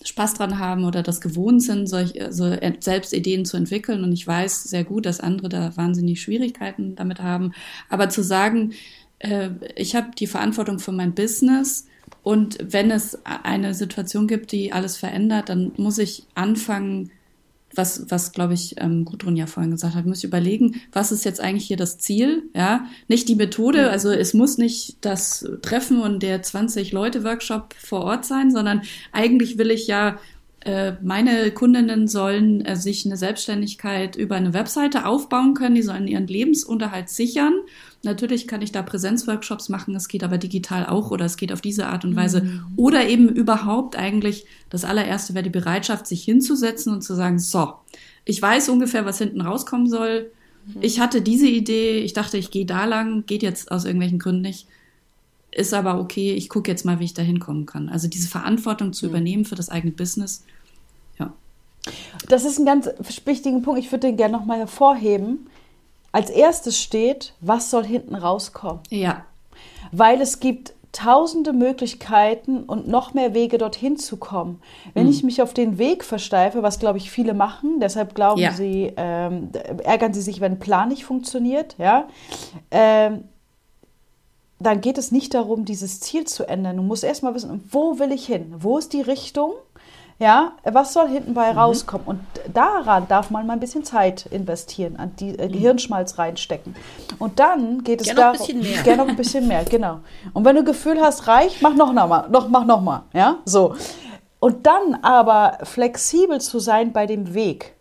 [0.06, 4.04] Spaß dran haben oder das gewohnt sind, solch, also selbst Ideen zu entwickeln.
[4.04, 7.54] Und ich weiß sehr gut, dass andere da wahnsinnig Schwierigkeiten damit haben.
[7.90, 8.74] Aber zu sagen,
[9.20, 11.88] äh, ich habe die Verantwortung für mein Business
[12.24, 17.12] und wenn es eine Situation gibt, die alles verändert, dann muss ich anfangen,
[17.76, 21.26] was, was glaube ich, ähm, Gudrun ja vorhin gesagt hat, muss ich überlegen, was ist
[21.26, 22.86] jetzt eigentlich hier das Ziel, ja?
[23.08, 28.52] Nicht die Methode, also es muss nicht das Treffen und der 20-Leute-Workshop vor Ort sein,
[28.52, 30.18] sondern eigentlich will ich ja
[31.02, 36.28] meine Kundinnen sollen äh, sich eine Selbstständigkeit über eine Webseite aufbauen können, die sollen ihren
[36.28, 37.54] Lebensunterhalt sichern
[38.04, 41.62] Natürlich kann ich da Präsenzworkshops machen, es geht aber digital auch oder es geht auf
[41.62, 42.42] diese Art und Weise.
[42.42, 42.66] Mhm.
[42.76, 47.74] Oder eben überhaupt eigentlich, das allererste wäre die Bereitschaft, sich hinzusetzen und zu sagen, so,
[48.24, 50.32] ich weiß ungefähr, was hinten rauskommen soll.
[50.68, 50.82] Mhm.
[50.82, 54.42] Ich hatte diese Idee, ich dachte, ich gehe da lang, geht jetzt aus irgendwelchen Gründen
[54.42, 54.68] nicht.
[55.52, 57.90] Ist aber okay, ich gucke jetzt mal, wie ich da hinkommen kann.
[57.90, 59.12] Also diese Verantwortung zu mhm.
[59.12, 60.44] übernehmen für das eigene Business,
[61.18, 61.34] ja.
[62.28, 62.90] Das ist ein ganz
[63.26, 63.80] wichtiger Punkt.
[63.80, 65.48] Ich würde den gerne nochmal hervorheben
[66.12, 68.82] als erstes steht, was soll hinten rauskommen.
[68.90, 69.26] Ja.
[69.92, 74.62] Weil es gibt tausende Möglichkeiten und noch mehr Wege dorthin zu kommen.
[74.96, 75.12] Wenn mhm.
[75.12, 78.52] ich mich auf den Weg versteife, was glaube ich viele machen, deshalb glauben ja.
[78.52, 79.50] sie, ähm,
[79.84, 82.08] ärgern sie sich, wenn ein Plan nicht funktioniert, ja,
[82.72, 83.26] ähm,
[84.60, 86.78] dann geht es nicht darum, dieses Ziel zu ändern.
[86.78, 88.56] Du musst erstmal wissen, wo will ich hin?
[88.58, 89.54] Wo ist die Richtung?
[90.20, 91.60] Ja, was soll hinten bei mhm.
[91.60, 92.08] rauskommen?
[92.08, 92.20] Und
[92.52, 95.52] daran darf man mal ein bisschen Zeit investieren, an die äh, mhm.
[95.52, 96.76] Gehirnschmalz reinstecken.
[97.20, 100.00] Und dann geht es darum, gerne noch ein bisschen mehr, genau.
[100.34, 103.76] Und wenn du Gefühl hast, reicht, mach noch mal, noch mach noch mal, ja, so.
[104.40, 107.76] Und dann aber flexibel zu sein bei dem Weg.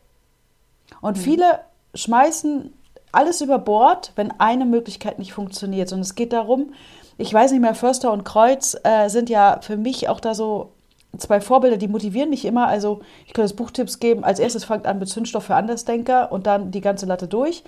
[1.01, 1.23] Und mhm.
[1.23, 1.61] viele
[1.95, 2.73] schmeißen
[3.17, 5.93] alles über Bord, wenn eine Möglichkeit nicht funktioniert.
[5.93, 6.73] Und es geht darum,
[7.19, 10.73] ich weiß nicht mehr, Förster und Kreuz äh, sind ja für mich auch da so
[11.17, 12.69] zwei Vorbilder, die motivieren mich immer.
[12.69, 14.23] Also ich könnte das Buchtipps geben.
[14.23, 17.63] Als erstes fangt an mit Zündstoff für Andersdenker und dann die ganze Latte durch.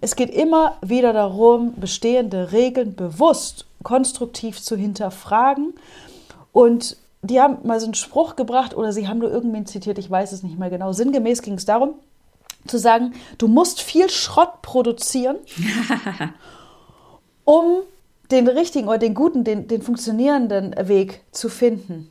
[0.00, 5.74] Es geht immer wieder darum, bestehende Regeln bewusst, konstruktiv zu hinterfragen.
[6.52, 10.10] Und die haben mal so einen Spruch gebracht oder sie haben nur irgendwen zitiert, ich
[10.10, 10.92] weiß es nicht mehr genau.
[10.92, 11.94] Sinngemäß ging es darum,
[12.66, 15.36] zu sagen, du musst viel Schrott produzieren,
[17.44, 17.82] um
[18.30, 22.10] den richtigen oder den guten, den, den funktionierenden Weg zu finden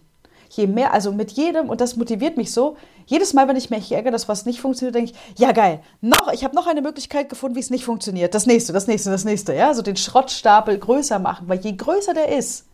[0.57, 3.91] je mehr, also mit jedem, und das motiviert mich so, jedes Mal, wenn ich mich
[3.91, 7.29] ärgere, dass was nicht funktioniert, denke ich, ja geil, noch, ich habe noch eine Möglichkeit
[7.29, 8.33] gefunden, wie es nicht funktioniert.
[8.33, 12.13] Das nächste, das nächste, das nächste, ja, so den Schrottstapel größer machen, weil je größer
[12.13, 12.67] der ist,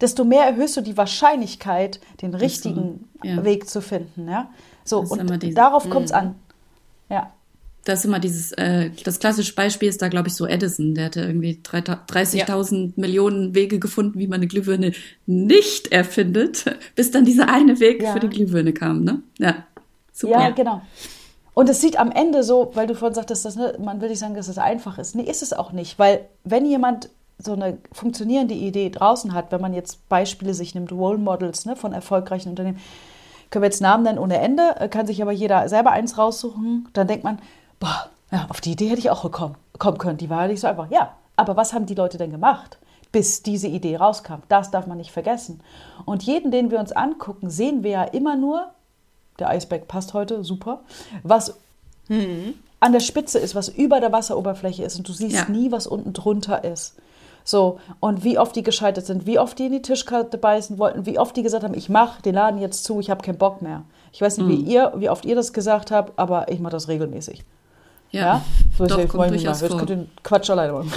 [0.00, 3.44] desto mehr erhöhst du die Wahrscheinlichkeit, den richtigen ja.
[3.44, 4.48] Weg zu finden, ja.
[4.84, 6.18] So, und darauf kommt es mhm.
[6.18, 6.34] an.
[7.10, 7.32] Ja
[7.84, 10.94] das ist immer dieses, äh, das klassische Beispiel ist da, glaube ich, so Edison.
[10.94, 12.92] Der hatte irgendwie 30.000 ja.
[12.96, 14.92] Millionen Wege gefunden, wie man eine Glühbirne
[15.26, 16.64] nicht erfindet,
[16.94, 18.12] bis dann dieser eine Weg ja.
[18.12, 19.22] für die Glühbirne kam, ne?
[19.38, 19.64] Ja,
[20.12, 20.40] super.
[20.40, 20.82] Ja, genau.
[21.52, 24.18] Und es sieht am Ende so, weil du vorhin sagtest, dass, ne, man will nicht
[24.18, 25.14] sagen, dass es einfach ist.
[25.14, 25.98] Nee, ist es auch nicht.
[25.98, 30.90] Weil wenn jemand so eine funktionierende Idee draußen hat, wenn man jetzt Beispiele sich nimmt,
[30.90, 32.80] Role Models ne, von erfolgreichen Unternehmen,
[33.54, 36.88] können wir jetzt Namen nennen ohne Ende, äh, kann sich aber jeder selber eins raussuchen,
[36.92, 37.38] dann denkt man,
[37.78, 40.66] boah, ja, auf die Idee hätte ich auch gekommen, kommen können, die war nicht so
[40.66, 40.90] einfach.
[40.90, 42.78] Ja, aber was haben die Leute denn gemacht?
[43.12, 44.42] bis diese Idee rauskam.
[44.48, 45.60] Das darf man nicht vergessen.
[46.04, 48.72] Und jeden, den wir uns angucken, sehen wir ja immer nur,
[49.38, 50.80] der Eisberg passt heute, super,
[51.22, 51.54] was
[52.08, 52.54] mhm.
[52.80, 54.96] an der Spitze ist, was über der Wasseroberfläche ist.
[54.96, 55.48] Und du siehst ja.
[55.48, 56.96] nie, was unten drunter ist.
[57.46, 61.04] So, und wie oft die gescheitert sind, wie oft die in die Tischkarte beißen wollten,
[61.04, 63.60] wie oft die gesagt haben, ich mache den Laden jetzt zu, ich habe keinen Bock
[63.60, 63.82] mehr.
[64.12, 64.50] Ich weiß nicht, mhm.
[64.50, 67.44] wie ihr, wie oft ihr das gesagt habt, aber ich mache das regelmäßig.
[68.12, 68.42] Ja, ja?
[68.78, 70.90] so doch, jetzt, kommt jetzt könnt den Quatsch alleine machen.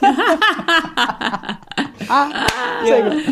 [2.84, 3.22] Sehr gut.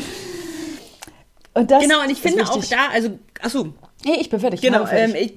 [1.54, 3.72] Und das genau, und ich finde auch da, also, achso.
[4.04, 4.60] Hey, ich bin fertig.
[4.60, 5.16] Genau, fertig.
[5.16, 5.32] Ähm, ich,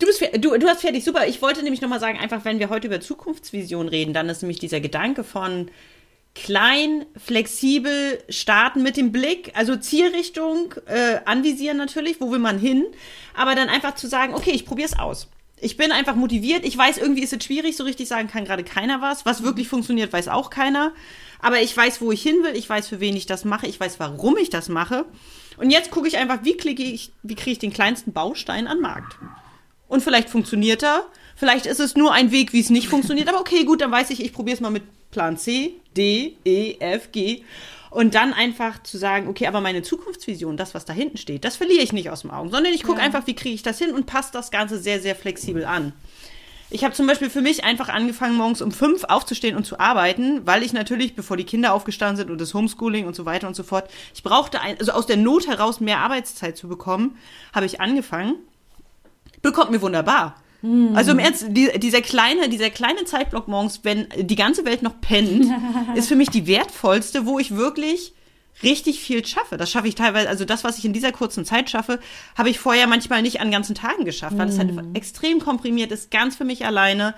[0.00, 1.26] Du, bist, du, du hast fertig, super.
[1.26, 4.60] Ich wollte nämlich nochmal sagen, einfach wenn wir heute über Zukunftsvision reden, dann ist nämlich
[4.60, 5.72] dieser Gedanke von
[6.42, 12.86] klein, flexibel starten mit dem Blick, also Zielrichtung äh, anvisieren natürlich, wo will man hin,
[13.34, 15.28] aber dann einfach zu sagen, okay, ich probiere es aus
[15.60, 16.64] ich bin einfach motiviert.
[16.64, 19.26] Ich weiß, irgendwie ist es schwierig, so richtig sagen kann gerade keiner was.
[19.26, 20.92] Was wirklich funktioniert, weiß auch keiner.
[21.40, 22.56] Aber ich weiß, wo ich hin will.
[22.56, 23.66] Ich weiß, für wen ich das mache.
[23.66, 25.04] Ich weiß, warum ich das mache.
[25.56, 28.80] Und jetzt gucke ich einfach, wie klicke ich, wie kriege ich den kleinsten Baustein an
[28.80, 29.16] Markt.
[29.88, 31.06] Und vielleicht funktioniert er.
[31.36, 33.28] Vielleicht ist es nur ein Weg, wie es nicht funktioniert.
[33.28, 36.76] Aber okay, gut, dann weiß ich, ich probiere es mal mit Plan C, D, E,
[36.78, 37.42] F, G.
[37.90, 41.56] Und dann einfach zu sagen, okay, aber meine Zukunftsvision, das, was da hinten steht, das
[41.56, 43.04] verliere ich nicht aus dem Augen, sondern ich gucke ja.
[43.04, 45.92] einfach, wie kriege ich das hin und passe das Ganze sehr, sehr flexibel an.
[46.70, 50.46] Ich habe zum Beispiel für mich einfach angefangen, morgens um fünf aufzustehen und zu arbeiten,
[50.46, 53.56] weil ich natürlich, bevor die Kinder aufgestanden sind und das Homeschooling und so weiter und
[53.56, 57.16] so fort, ich brauchte, ein, also aus der Not heraus mehr Arbeitszeit zu bekommen,
[57.54, 58.34] habe ich angefangen.
[59.40, 60.36] Bekommt mir wunderbar.
[60.60, 60.92] Hm.
[60.94, 65.00] Also im Ernst, die, dieser kleine, dieser kleine Zeitblock morgens, wenn die ganze Welt noch
[65.00, 65.46] pennt,
[65.94, 68.14] ist für mich die wertvollste, wo ich wirklich
[68.62, 69.56] richtig viel schaffe.
[69.56, 72.00] Das schaffe ich teilweise, also das, was ich in dieser kurzen Zeit schaffe,
[72.36, 74.94] habe ich vorher manchmal nicht an ganzen Tagen geschafft, weil es halt hm.
[74.94, 77.14] extrem komprimiert ist, ganz für mich alleine.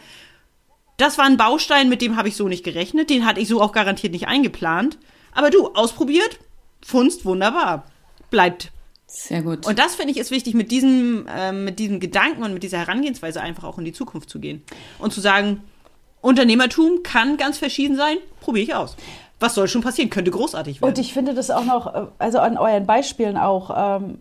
[0.99, 3.63] Das war ein Baustein, mit dem habe ich so nicht gerechnet, den hatte ich so
[3.63, 4.99] auch garantiert nicht eingeplant.
[5.33, 6.39] Aber du, ausprobiert,
[6.83, 7.85] Funst, wunderbar.
[8.31, 8.71] Bleibt
[9.11, 9.67] sehr gut.
[9.67, 12.79] Und das finde ich ist wichtig, mit diesem, äh, mit diesem Gedanken und mit dieser
[12.79, 14.63] Herangehensweise einfach auch in die Zukunft zu gehen.
[14.99, 15.63] Und zu sagen,
[16.21, 18.97] Unternehmertum kann ganz verschieden sein, probiere ich aus.
[19.41, 20.11] Was soll schon passieren?
[20.11, 20.91] Könnte großartig werden.
[20.91, 24.19] Und ich finde das auch noch, äh, also an euren Beispielen auch, ähm,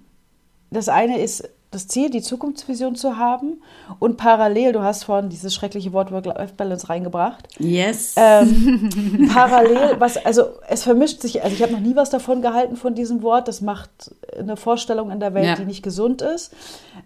[0.71, 3.61] das eine ist, das Ziel, die Zukunftsvision zu haben
[3.99, 7.47] und parallel, du hast vorhin dieses schreckliche Wort Work-Life-Balance reingebracht.
[7.59, 8.15] Yes.
[8.15, 12.75] Ähm, parallel, was, also es vermischt sich, also ich habe noch nie was davon gehalten
[12.75, 13.89] von diesem Wort, das macht
[14.37, 15.55] eine Vorstellung in der Welt, ja.
[15.55, 16.51] die nicht gesund ist,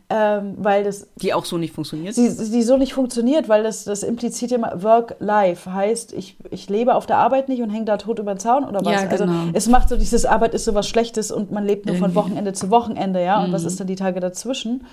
[0.10, 1.08] ähm, weil das...
[1.18, 2.16] Die auch so nicht funktioniert?
[2.16, 6.96] Die, die so nicht funktioniert, weil das, das impliziert immer Work-Life, heißt, ich, ich lebe
[6.96, 9.02] auf der Arbeit nicht und hänge da tot über den Zaun oder was?
[9.02, 9.40] Ja, also, genau.
[9.40, 12.16] Also es macht so dieses Arbeit ist so was Schlechtes und man lebt nur von
[12.16, 13.54] Wochenende zu Wochenende, ja, und mhm.
[13.54, 14.53] was ist dann die Tage dazwischen?
[14.54, 14.86] Dazwischen.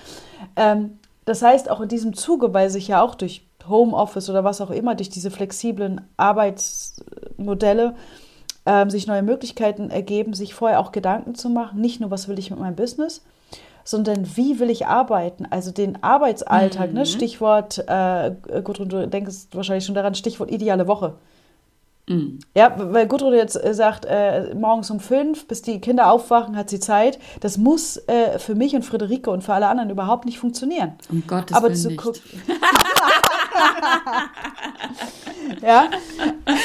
[0.57, 4.61] Ähm, das heißt, auch in diesem Zuge, weil sich ja auch durch Homeoffice oder was
[4.61, 7.95] auch immer, durch diese flexiblen Arbeitsmodelle
[8.67, 12.39] ähm, sich neue Möglichkeiten ergeben, sich vorher auch Gedanken zu machen, nicht nur, was will
[12.39, 13.23] ich mit meinem Business,
[13.85, 15.47] sondern wie will ich arbeiten?
[15.51, 16.91] Also den Arbeitsalltag, ne?
[16.91, 16.97] mhm.
[16.97, 17.07] ne?
[17.07, 18.33] Stichwort, äh,
[18.65, 21.15] Gudrun, du denkst wahrscheinlich schon daran, Stichwort ideale Woche.
[22.09, 22.41] Mhm.
[22.57, 26.71] Ja, weil Gudrun jetzt äh, sagt, äh, morgens um fünf, bis die Kinder aufwachen, hat
[26.71, 27.19] sie Zeit.
[27.41, 30.95] Das muss äh, für mich und Friederike und für alle anderen überhaupt nicht funktionieren.
[31.11, 32.23] Um Gottes Aber Willen zu gucken.
[35.63, 35.91] ja,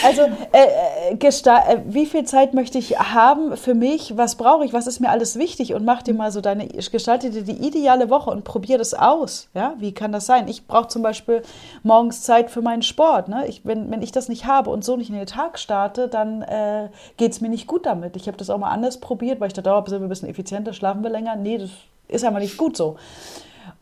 [0.03, 0.21] also
[0.51, 4.17] äh, äh, äh, wie viel Zeit möchte ich haben für mich?
[4.17, 4.73] Was brauche ich?
[4.73, 5.73] Was ist mir alles wichtig?
[5.73, 9.49] Und mach dir mal so deine, gestalte dir die ideale Woche und probier das aus.
[9.53, 10.47] Ja, wie kann das sein?
[10.47, 11.41] Ich brauche zum Beispiel
[11.83, 13.27] morgens Zeit für meinen Sport.
[13.27, 13.47] Ne?
[13.47, 16.41] Ich, wenn, wenn ich das nicht habe und so nicht in den Tag starte, dann
[16.41, 18.15] äh, geht es mir nicht gut damit.
[18.15, 20.29] Ich habe das auch mal anders probiert, weil ich dachte, oh, sind wir ein bisschen
[20.29, 21.35] effizienter, schlafen wir länger.
[21.35, 21.69] Nee, das
[22.07, 22.97] ist einfach nicht gut so.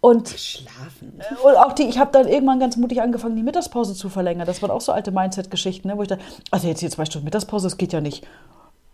[0.03, 1.17] Und, Schlafen.
[1.17, 4.45] Äh, und auch die, ich habe dann irgendwann ganz mutig angefangen, die Mittagspause zu verlängern.
[4.45, 7.23] Das waren auch so alte Mindset-Geschichten, ne, wo ich dachte, also jetzt hier zwei Stunden
[7.23, 8.27] Mittagspause, das geht ja nicht.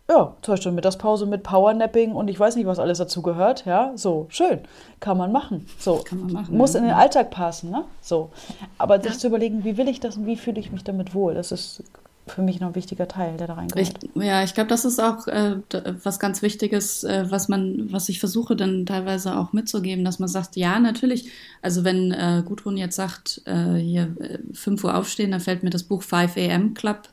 [0.08, 3.66] Ja, zwei Stunden Mittagspause mit Powernapping und ich weiß nicht, was alles dazu gehört.
[3.66, 4.60] Ja, so, schön.
[5.00, 5.66] Kann man machen.
[5.80, 6.80] So, Kann man machen, muss ja.
[6.80, 7.86] in den Alltag passen, ne?
[8.02, 8.30] So.
[8.78, 9.18] Aber sich ja.
[9.18, 11.84] zu überlegen, wie will ich das und wie fühle ich mich damit wohl, das ist
[12.30, 14.04] für mich noch ein wichtiger Teil, der da reingehört.
[14.04, 15.58] Ich, ja, ich glaube, das ist auch äh,
[16.04, 20.30] was ganz Wichtiges, äh, was man, was ich versuche dann teilweise auch mitzugeben, dass man
[20.30, 21.30] sagt, ja, natürlich,
[21.62, 24.16] also wenn äh, Gudrun jetzt sagt, äh, hier
[24.54, 27.10] 5 äh, Uhr aufstehen, dann fällt mir das Buch 5 AM Club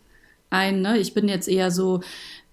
[0.50, 0.82] ein.
[0.82, 0.98] Ne?
[0.98, 2.00] Ich bin jetzt eher so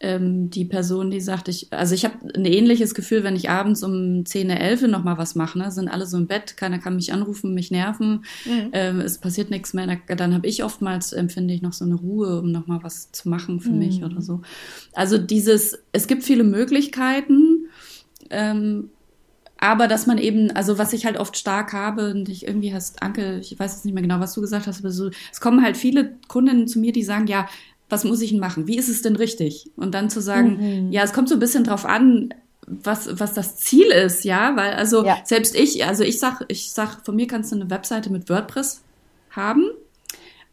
[0.03, 3.83] ähm, die Person, die sagt, ich, also ich habe ein ähnliches Gefühl, wenn ich abends
[3.83, 5.71] um 10, 11 noch mal was mache, ne?
[5.71, 8.69] sind alle so im Bett, keiner kann mich anrufen, mich nerven, mhm.
[8.73, 12.41] ähm, es passiert nichts mehr, dann habe ich oftmals, empfinde ich noch so eine Ruhe,
[12.41, 13.79] um noch mal was zu machen für mhm.
[13.79, 14.41] mich oder so.
[14.91, 17.69] Also dieses, es gibt viele Möglichkeiten,
[18.29, 18.89] ähm,
[19.57, 23.01] aber dass man eben, also was ich halt oft stark habe, und ich irgendwie hast,
[23.01, 25.63] Anke, ich weiß jetzt nicht mehr genau, was du gesagt hast, aber so, es kommen
[25.63, 27.47] halt viele Kundinnen zu mir, die sagen, ja,
[27.89, 28.67] was muss ich denn machen?
[28.67, 29.71] Wie ist es denn richtig?
[29.75, 30.91] Und dann zu sagen, mhm.
[30.91, 32.33] ja, es kommt so ein bisschen drauf an,
[32.65, 35.17] was, was das Ziel ist, ja, weil also ja.
[35.25, 38.83] selbst ich, also ich sag, ich sag, von mir kannst du eine Webseite mit WordPress
[39.31, 39.65] haben,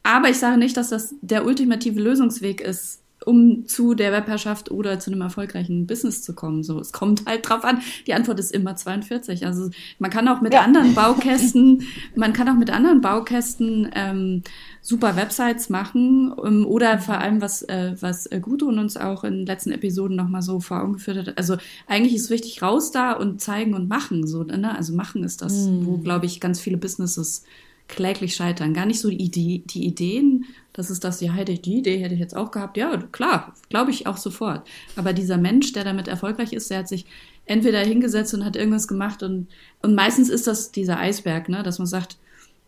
[0.03, 4.99] aber ich sage nicht, dass das der ultimative Lösungsweg ist um zu der Webherrschaft oder
[4.99, 6.63] zu einem erfolgreichen Business zu kommen.
[6.63, 7.81] So, es kommt halt drauf an.
[8.07, 9.47] Die Antwort ist immer 42.
[9.47, 10.63] Also man kann auch mit ja.
[10.63, 11.83] anderen Baukästen,
[12.15, 14.43] man kann auch mit anderen Baukästen ähm,
[14.81, 19.39] super Websites machen ähm, oder vor allem was äh, was äh, Gudrun uns auch in
[19.39, 21.39] den letzten Episoden noch mal so vor Augen geführt hat.
[21.39, 21.57] Also
[21.87, 24.43] eigentlich ist wichtig raus da und zeigen und machen so.
[24.45, 24.75] Ne?
[24.75, 25.87] Also machen ist das, mhm.
[25.87, 27.45] wo glaube ich ganz viele Businesses
[27.91, 28.73] kläglich scheitern.
[28.73, 31.99] Gar nicht so die, Idee, die Ideen, das ist das, ja, hätte ich die Idee,
[31.99, 32.77] hätte ich jetzt auch gehabt.
[32.77, 34.67] Ja, klar, glaube ich auch sofort.
[34.97, 37.07] Aber dieser Mensch, der damit erfolgreich ist, der hat sich
[37.47, 39.49] entweder hingesetzt und hat irgendwas gemacht und,
[39.83, 42.17] und meistens ist das dieser Eisberg, ne, dass man sagt,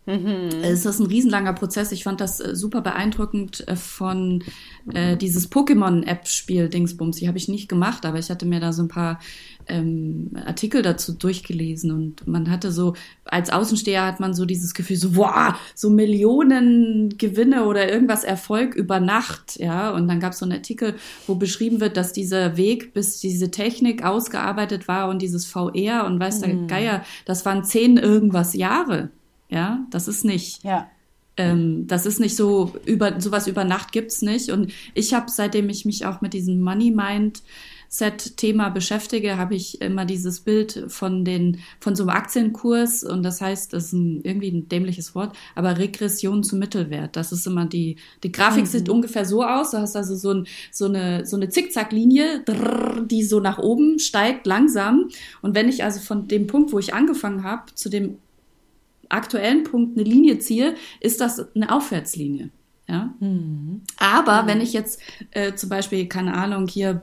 [0.05, 0.49] Mhm.
[0.61, 1.91] Es ist ein riesenlanger Prozess.
[1.93, 4.43] Ich fand das äh, super beeindruckend äh, von
[4.93, 7.17] äh, dieses Pokémon-App-Spiel Dingsbums.
[7.17, 9.19] Die habe ich nicht gemacht, aber ich hatte mir da so ein paar
[9.67, 14.97] ähm, Artikel dazu durchgelesen und man hatte so, als Außensteher hat man so dieses Gefühl,
[14.97, 19.91] so, wow, so Millionen Gewinne oder irgendwas Erfolg über Nacht, ja.
[19.91, 20.95] Und dann gab es so einen Artikel,
[21.27, 26.19] wo beschrieben wird, dass dieser Weg, bis diese Technik ausgearbeitet war und dieses VR und
[26.19, 26.67] weiß der mhm.
[26.67, 29.09] Geier, das waren zehn irgendwas Jahre.
[29.49, 30.63] Ja, das ist nicht.
[30.63, 30.89] Ja.
[31.35, 34.49] Ähm, das ist nicht so über sowas über Nacht gibt's nicht.
[34.49, 37.41] Und ich habe, seitdem ich mich auch mit diesem Money Mind
[37.93, 43.39] Set-Thema beschäftige, habe ich immer dieses Bild von den von so einem Aktienkurs und das
[43.39, 47.15] heißt, das ist ein, irgendwie ein dämliches Wort, aber Regression zum Mittelwert.
[47.15, 48.67] Das ist immer die die Grafik mhm.
[48.67, 49.71] sieht ungefähr so aus.
[49.71, 52.43] Du hast also so, ein, so eine so eine Zickzacklinie,
[53.05, 55.09] die so nach oben steigt langsam.
[55.43, 58.17] Und wenn ich also von dem Punkt, wo ich angefangen habe, zu dem
[59.09, 62.49] aktuellen Punkt eine Linie ziehe, ist das eine Aufwärtslinie.
[62.87, 63.13] Ja?
[63.19, 63.81] Mhm.
[63.97, 64.47] Aber mhm.
[64.47, 67.01] wenn ich jetzt äh, zum Beispiel, keine Ahnung, hier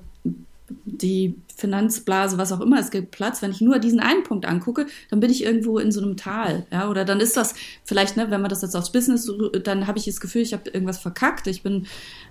[0.84, 3.42] die Finanzblase, was auch immer, es gibt Platz.
[3.42, 6.66] Wenn ich nur diesen einen Punkt angucke, dann bin ich irgendwo in so einem Tal,
[6.70, 9.30] ja, oder dann ist das vielleicht, ne, wenn man das jetzt aufs Business,
[9.64, 11.86] dann habe ich das Gefühl, ich habe irgendwas verkackt, ich bin,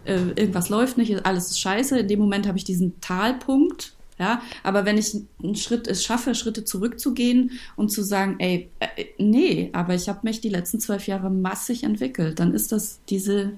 [0.05, 1.99] äh, irgendwas läuft nicht, alles ist scheiße.
[1.99, 6.36] In dem Moment habe ich diesen Talpunkt, ja, aber wenn ich einen Schritt es schaffe,
[6.36, 11.08] Schritte zurückzugehen und zu sagen, ey, äh, nee, aber ich habe mich die letzten zwölf
[11.08, 13.53] Jahre massig entwickelt, dann ist das diese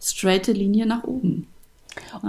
[0.00, 1.46] straighte Linie nach oben.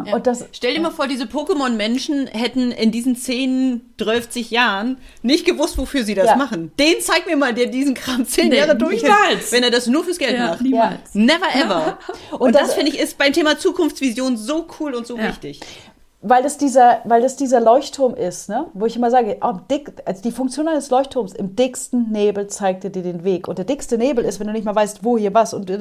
[0.06, 0.20] Ja.
[0.20, 5.78] Das, Stell dir mal vor, diese Pokémon-Menschen hätten in diesen 10, 12 Jahren nicht gewusst,
[5.78, 6.36] wofür sie das ja.
[6.36, 6.72] machen.
[6.80, 9.52] Den zeig mir mal, der diesen Kram 10 nee, Jahre durch niemals.
[9.52, 10.62] wenn er das nur fürs Geld ja, macht.
[10.62, 11.14] Niemals.
[11.14, 12.00] Never ever.
[12.32, 15.60] und, und das, das finde ich ist beim Thema Zukunftsvision so cool und so wichtig
[16.24, 18.68] weil das dieser, weil das dieser Leuchtturm ist, ne?
[18.74, 22.84] wo ich immer sage, oh, dick, also die Funktion eines Leuchtturms im dicksten Nebel zeigt
[22.84, 23.48] dir den Weg.
[23.48, 25.72] Und der dickste Nebel ist, wenn du nicht mal weißt, wo hier was und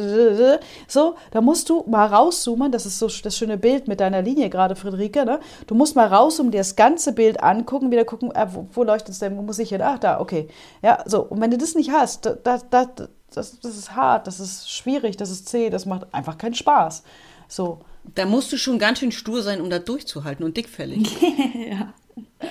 [0.89, 2.73] so, da musst du mal rauszoomen.
[2.73, 5.27] Das ist so das schöne Bild mit deiner Linie gerade, Friederike.
[5.27, 5.41] Ne?
[5.67, 9.11] Du musst mal rauszoomen, dir das ganze Bild angucken, wieder gucken, äh, wo, wo leuchtet
[9.11, 9.83] es denn, wo muss ich hin?
[9.83, 10.49] Ach, da, okay.
[10.83, 11.23] Ja, so.
[11.23, 12.87] Und wenn du das nicht hast, da, da, da,
[13.35, 17.03] das, das ist hart, das ist schwierig, das ist zäh, das macht einfach keinen Spaß.
[17.51, 17.81] So.
[18.15, 21.17] Da musst du schon ganz schön stur sein, um da durchzuhalten und dickfällig.
[21.71, 21.93] ja.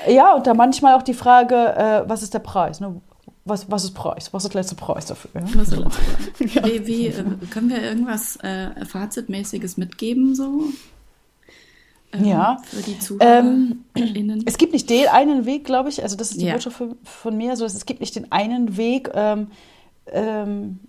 [0.07, 2.79] ja, und da manchmal auch die Frage, äh, was ist der Preis?
[2.79, 3.01] Ne?
[3.45, 4.31] Was, was ist Preis?
[4.31, 5.31] Was ist der letzte Preis dafür?
[5.33, 5.47] Ja?
[5.55, 6.65] Was ist ja.
[6.65, 10.65] Wie, wie äh, können wir irgendwas äh, Fazitmäßiges mitgeben so?
[12.11, 12.57] Ähm, ja.
[12.63, 13.85] Für die ähm,
[14.45, 16.03] es gibt nicht den einen Weg, glaube ich.
[16.03, 16.53] Also das ist die ja.
[16.53, 17.51] Botschaft von, von mir.
[17.51, 19.09] Also es gibt nicht den einen Weg.
[19.13, 19.47] Ähm,
[20.11, 20.79] ähm,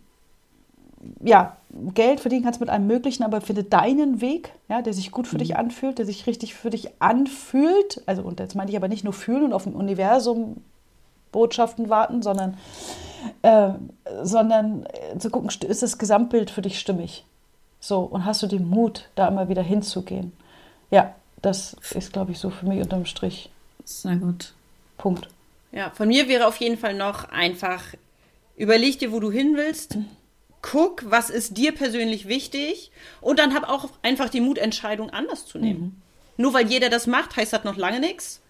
[1.23, 1.57] ja,
[1.95, 5.37] Geld verdienen kannst mit allem Möglichen, aber finde deinen Weg, ja, der sich gut für
[5.37, 5.41] mhm.
[5.41, 8.03] dich anfühlt, der sich richtig für dich anfühlt.
[8.07, 10.57] Also, und jetzt meine ich aber nicht nur fühlen und auf dem Universum
[11.31, 12.57] Botschaften warten, sondern,
[13.43, 13.71] äh,
[14.23, 14.87] sondern
[15.19, 17.25] zu gucken, ist das Gesamtbild für dich stimmig?
[17.79, 20.33] So, und hast du den Mut, da immer wieder hinzugehen?
[20.91, 23.49] Ja, das ist, glaube ich, so für mich unterm Strich.
[23.85, 24.55] Sehr gut.
[24.99, 25.29] Punkt.
[25.71, 27.95] Ja, von mir wäre auf jeden Fall noch einfach,
[28.57, 29.97] überleg dir, wo du hin willst.
[29.97, 30.20] Mhm
[30.63, 32.91] guck, was ist dir persönlich wichtig
[33.21, 35.81] und dann hab auch einfach die Mutentscheidung anders zu nehmen.
[35.81, 36.03] Mhm.
[36.37, 38.41] Nur weil jeder das macht, heißt das noch lange nichts.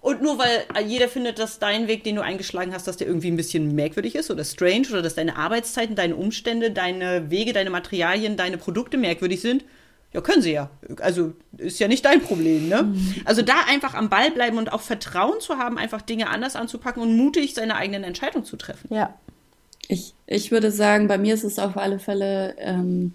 [0.00, 3.30] Und nur weil jeder findet, dass dein Weg, den du eingeschlagen hast, dass der irgendwie
[3.30, 7.70] ein bisschen merkwürdig ist oder strange oder dass deine Arbeitszeiten, deine Umstände, deine Wege, deine
[7.70, 9.64] Materialien, deine Produkte merkwürdig sind,
[10.12, 10.70] Ja, können sie ja.
[11.00, 12.84] Also ist ja nicht dein Problem, ne?
[12.84, 13.14] Mhm.
[13.26, 17.02] Also da einfach am Ball bleiben und auch Vertrauen zu haben, einfach Dinge anders anzupacken
[17.02, 18.92] und mutig seine eigenen Entscheidungen zu treffen.
[18.94, 19.14] Ja.
[19.88, 23.14] Ich, ich würde sagen, bei mir ist es auf alle Fälle ähm,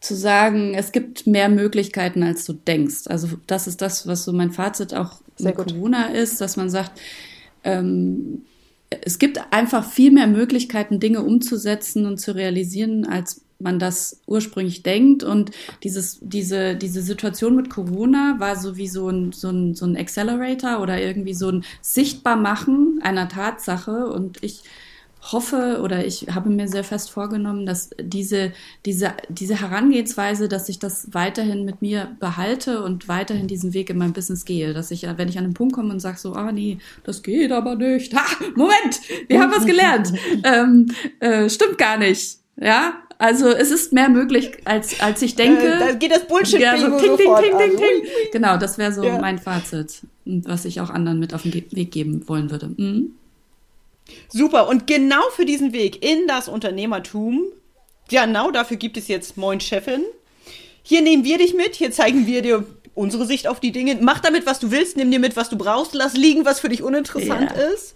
[0.00, 3.06] zu sagen, es gibt mehr Möglichkeiten, als du denkst.
[3.06, 5.68] Also das ist das, was so mein Fazit auch Sehr mit gut.
[5.68, 7.00] Corona ist, dass man sagt,
[7.64, 8.42] ähm,
[9.00, 14.82] es gibt einfach viel mehr Möglichkeiten, Dinge umzusetzen und zu realisieren, als man das ursprünglich
[14.82, 15.22] denkt.
[15.22, 15.52] Und
[15.82, 19.96] dieses, diese, diese Situation mit Corona war so wie so ein, so ein, so ein
[19.96, 24.06] Accelerator oder irgendwie so ein Sichtbarmachen einer Tatsache.
[24.08, 24.62] Und ich
[25.30, 28.52] hoffe oder ich habe mir sehr fest vorgenommen, dass diese,
[28.84, 33.98] diese, diese Herangehensweise, dass ich das weiterhin mit mir behalte und weiterhin diesen Weg in
[33.98, 34.74] meinem Business gehe.
[34.74, 37.52] Dass ich, wenn ich an einen Punkt komme und sage so, ah nee, das geht
[37.52, 38.14] aber nicht.
[38.14, 38.24] Ha,
[38.56, 40.12] Moment, wir haben was gelernt.
[40.44, 40.88] ähm,
[41.20, 42.38] äh, stimmt gar nicht.
[42.60, 45.64] Ja, also es ist mehr möglich, als, als ich denke.
[45.64, 48.08] Äh, da geht das bullshit ja, so, ting, ting, ting, ting, ting.
[48.32, 49.18] Genau, das wäre so ja.
[49.20, 52.72] mein Fazit, was ich auch anderen mit auf den Weg geben wollen würde.
[52.76, 53.12] Mhm.
[54.28, 57.44] Super, und genau für diesen Weg in das Unternehmertum,
[58.08, 60.04] genau dafür gibt es jetzt Moin Chefin.
[60.82, 63.96] Hier nehmen wir dich mit, hier zeigen wir dir unsere Sicht auf die Dinge.
[64.00, 66.68] Mach damit, was du willst, nimm dir mit, was du brauchst, lass liegen, was für
[66.68, 67.68] dich uninteressant yeah.
[67.68, 67.94] ist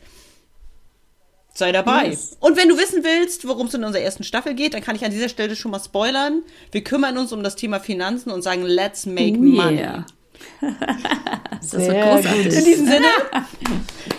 [1.59, 2.09] sei dabei.
[2.09, 2.37] Yes.
[2.41, 5.05] Und wenn du wissen willst, worum es in unserer ersten Staffel geht, dann kann ich
[5.05, 6.43] an dieser Stelle schon mal spoilern.
[6.73, 9.79] Wir kümmern uns um das Thema Finanzen und sagen, let's make oh, money.
[9.79, 10.07] Yeah.
[11.61, 12.45] das Sehr wird großartig.
[12.45, 12.53] Gut.
[12.53, 13.07] In diesem Sinne,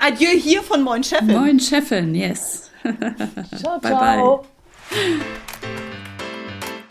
[0.00, 1.26] adieu hier von Moin Chefin.
[1.26, 2.70] Moin Chefin, yes.
[3.58, 4.36] ciao, bye, ciao.
[4.38, 5.00] bye.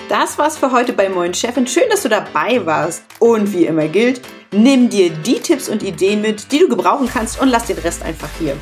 [0.08, 1.68] Das war's für heute bei Moin Chefin.
[1.68, 3.04] Schön, dass du dabei warst.
[3.20, 7.40] Und wie immer gilt, nimm dir die Tipps und Ideen mit, die du gebrauchen kannst
[7.40, 8.56] und lass den Rest einfach hier.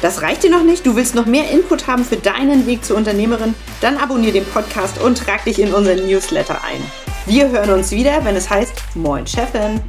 [0.00, 0.86] Das reicht dir noch nicht?
[0.86, 3.54] Du willst noch mehr Input haben für deinen Weg zur Unternehmerin?
[3.80, 6.82] Dann abonniere den Podcast und trag dich in unseren Newsletter ein.
[7.26, 9.80] Wir hören uns wieder, wenn es heißt Moin Chefin.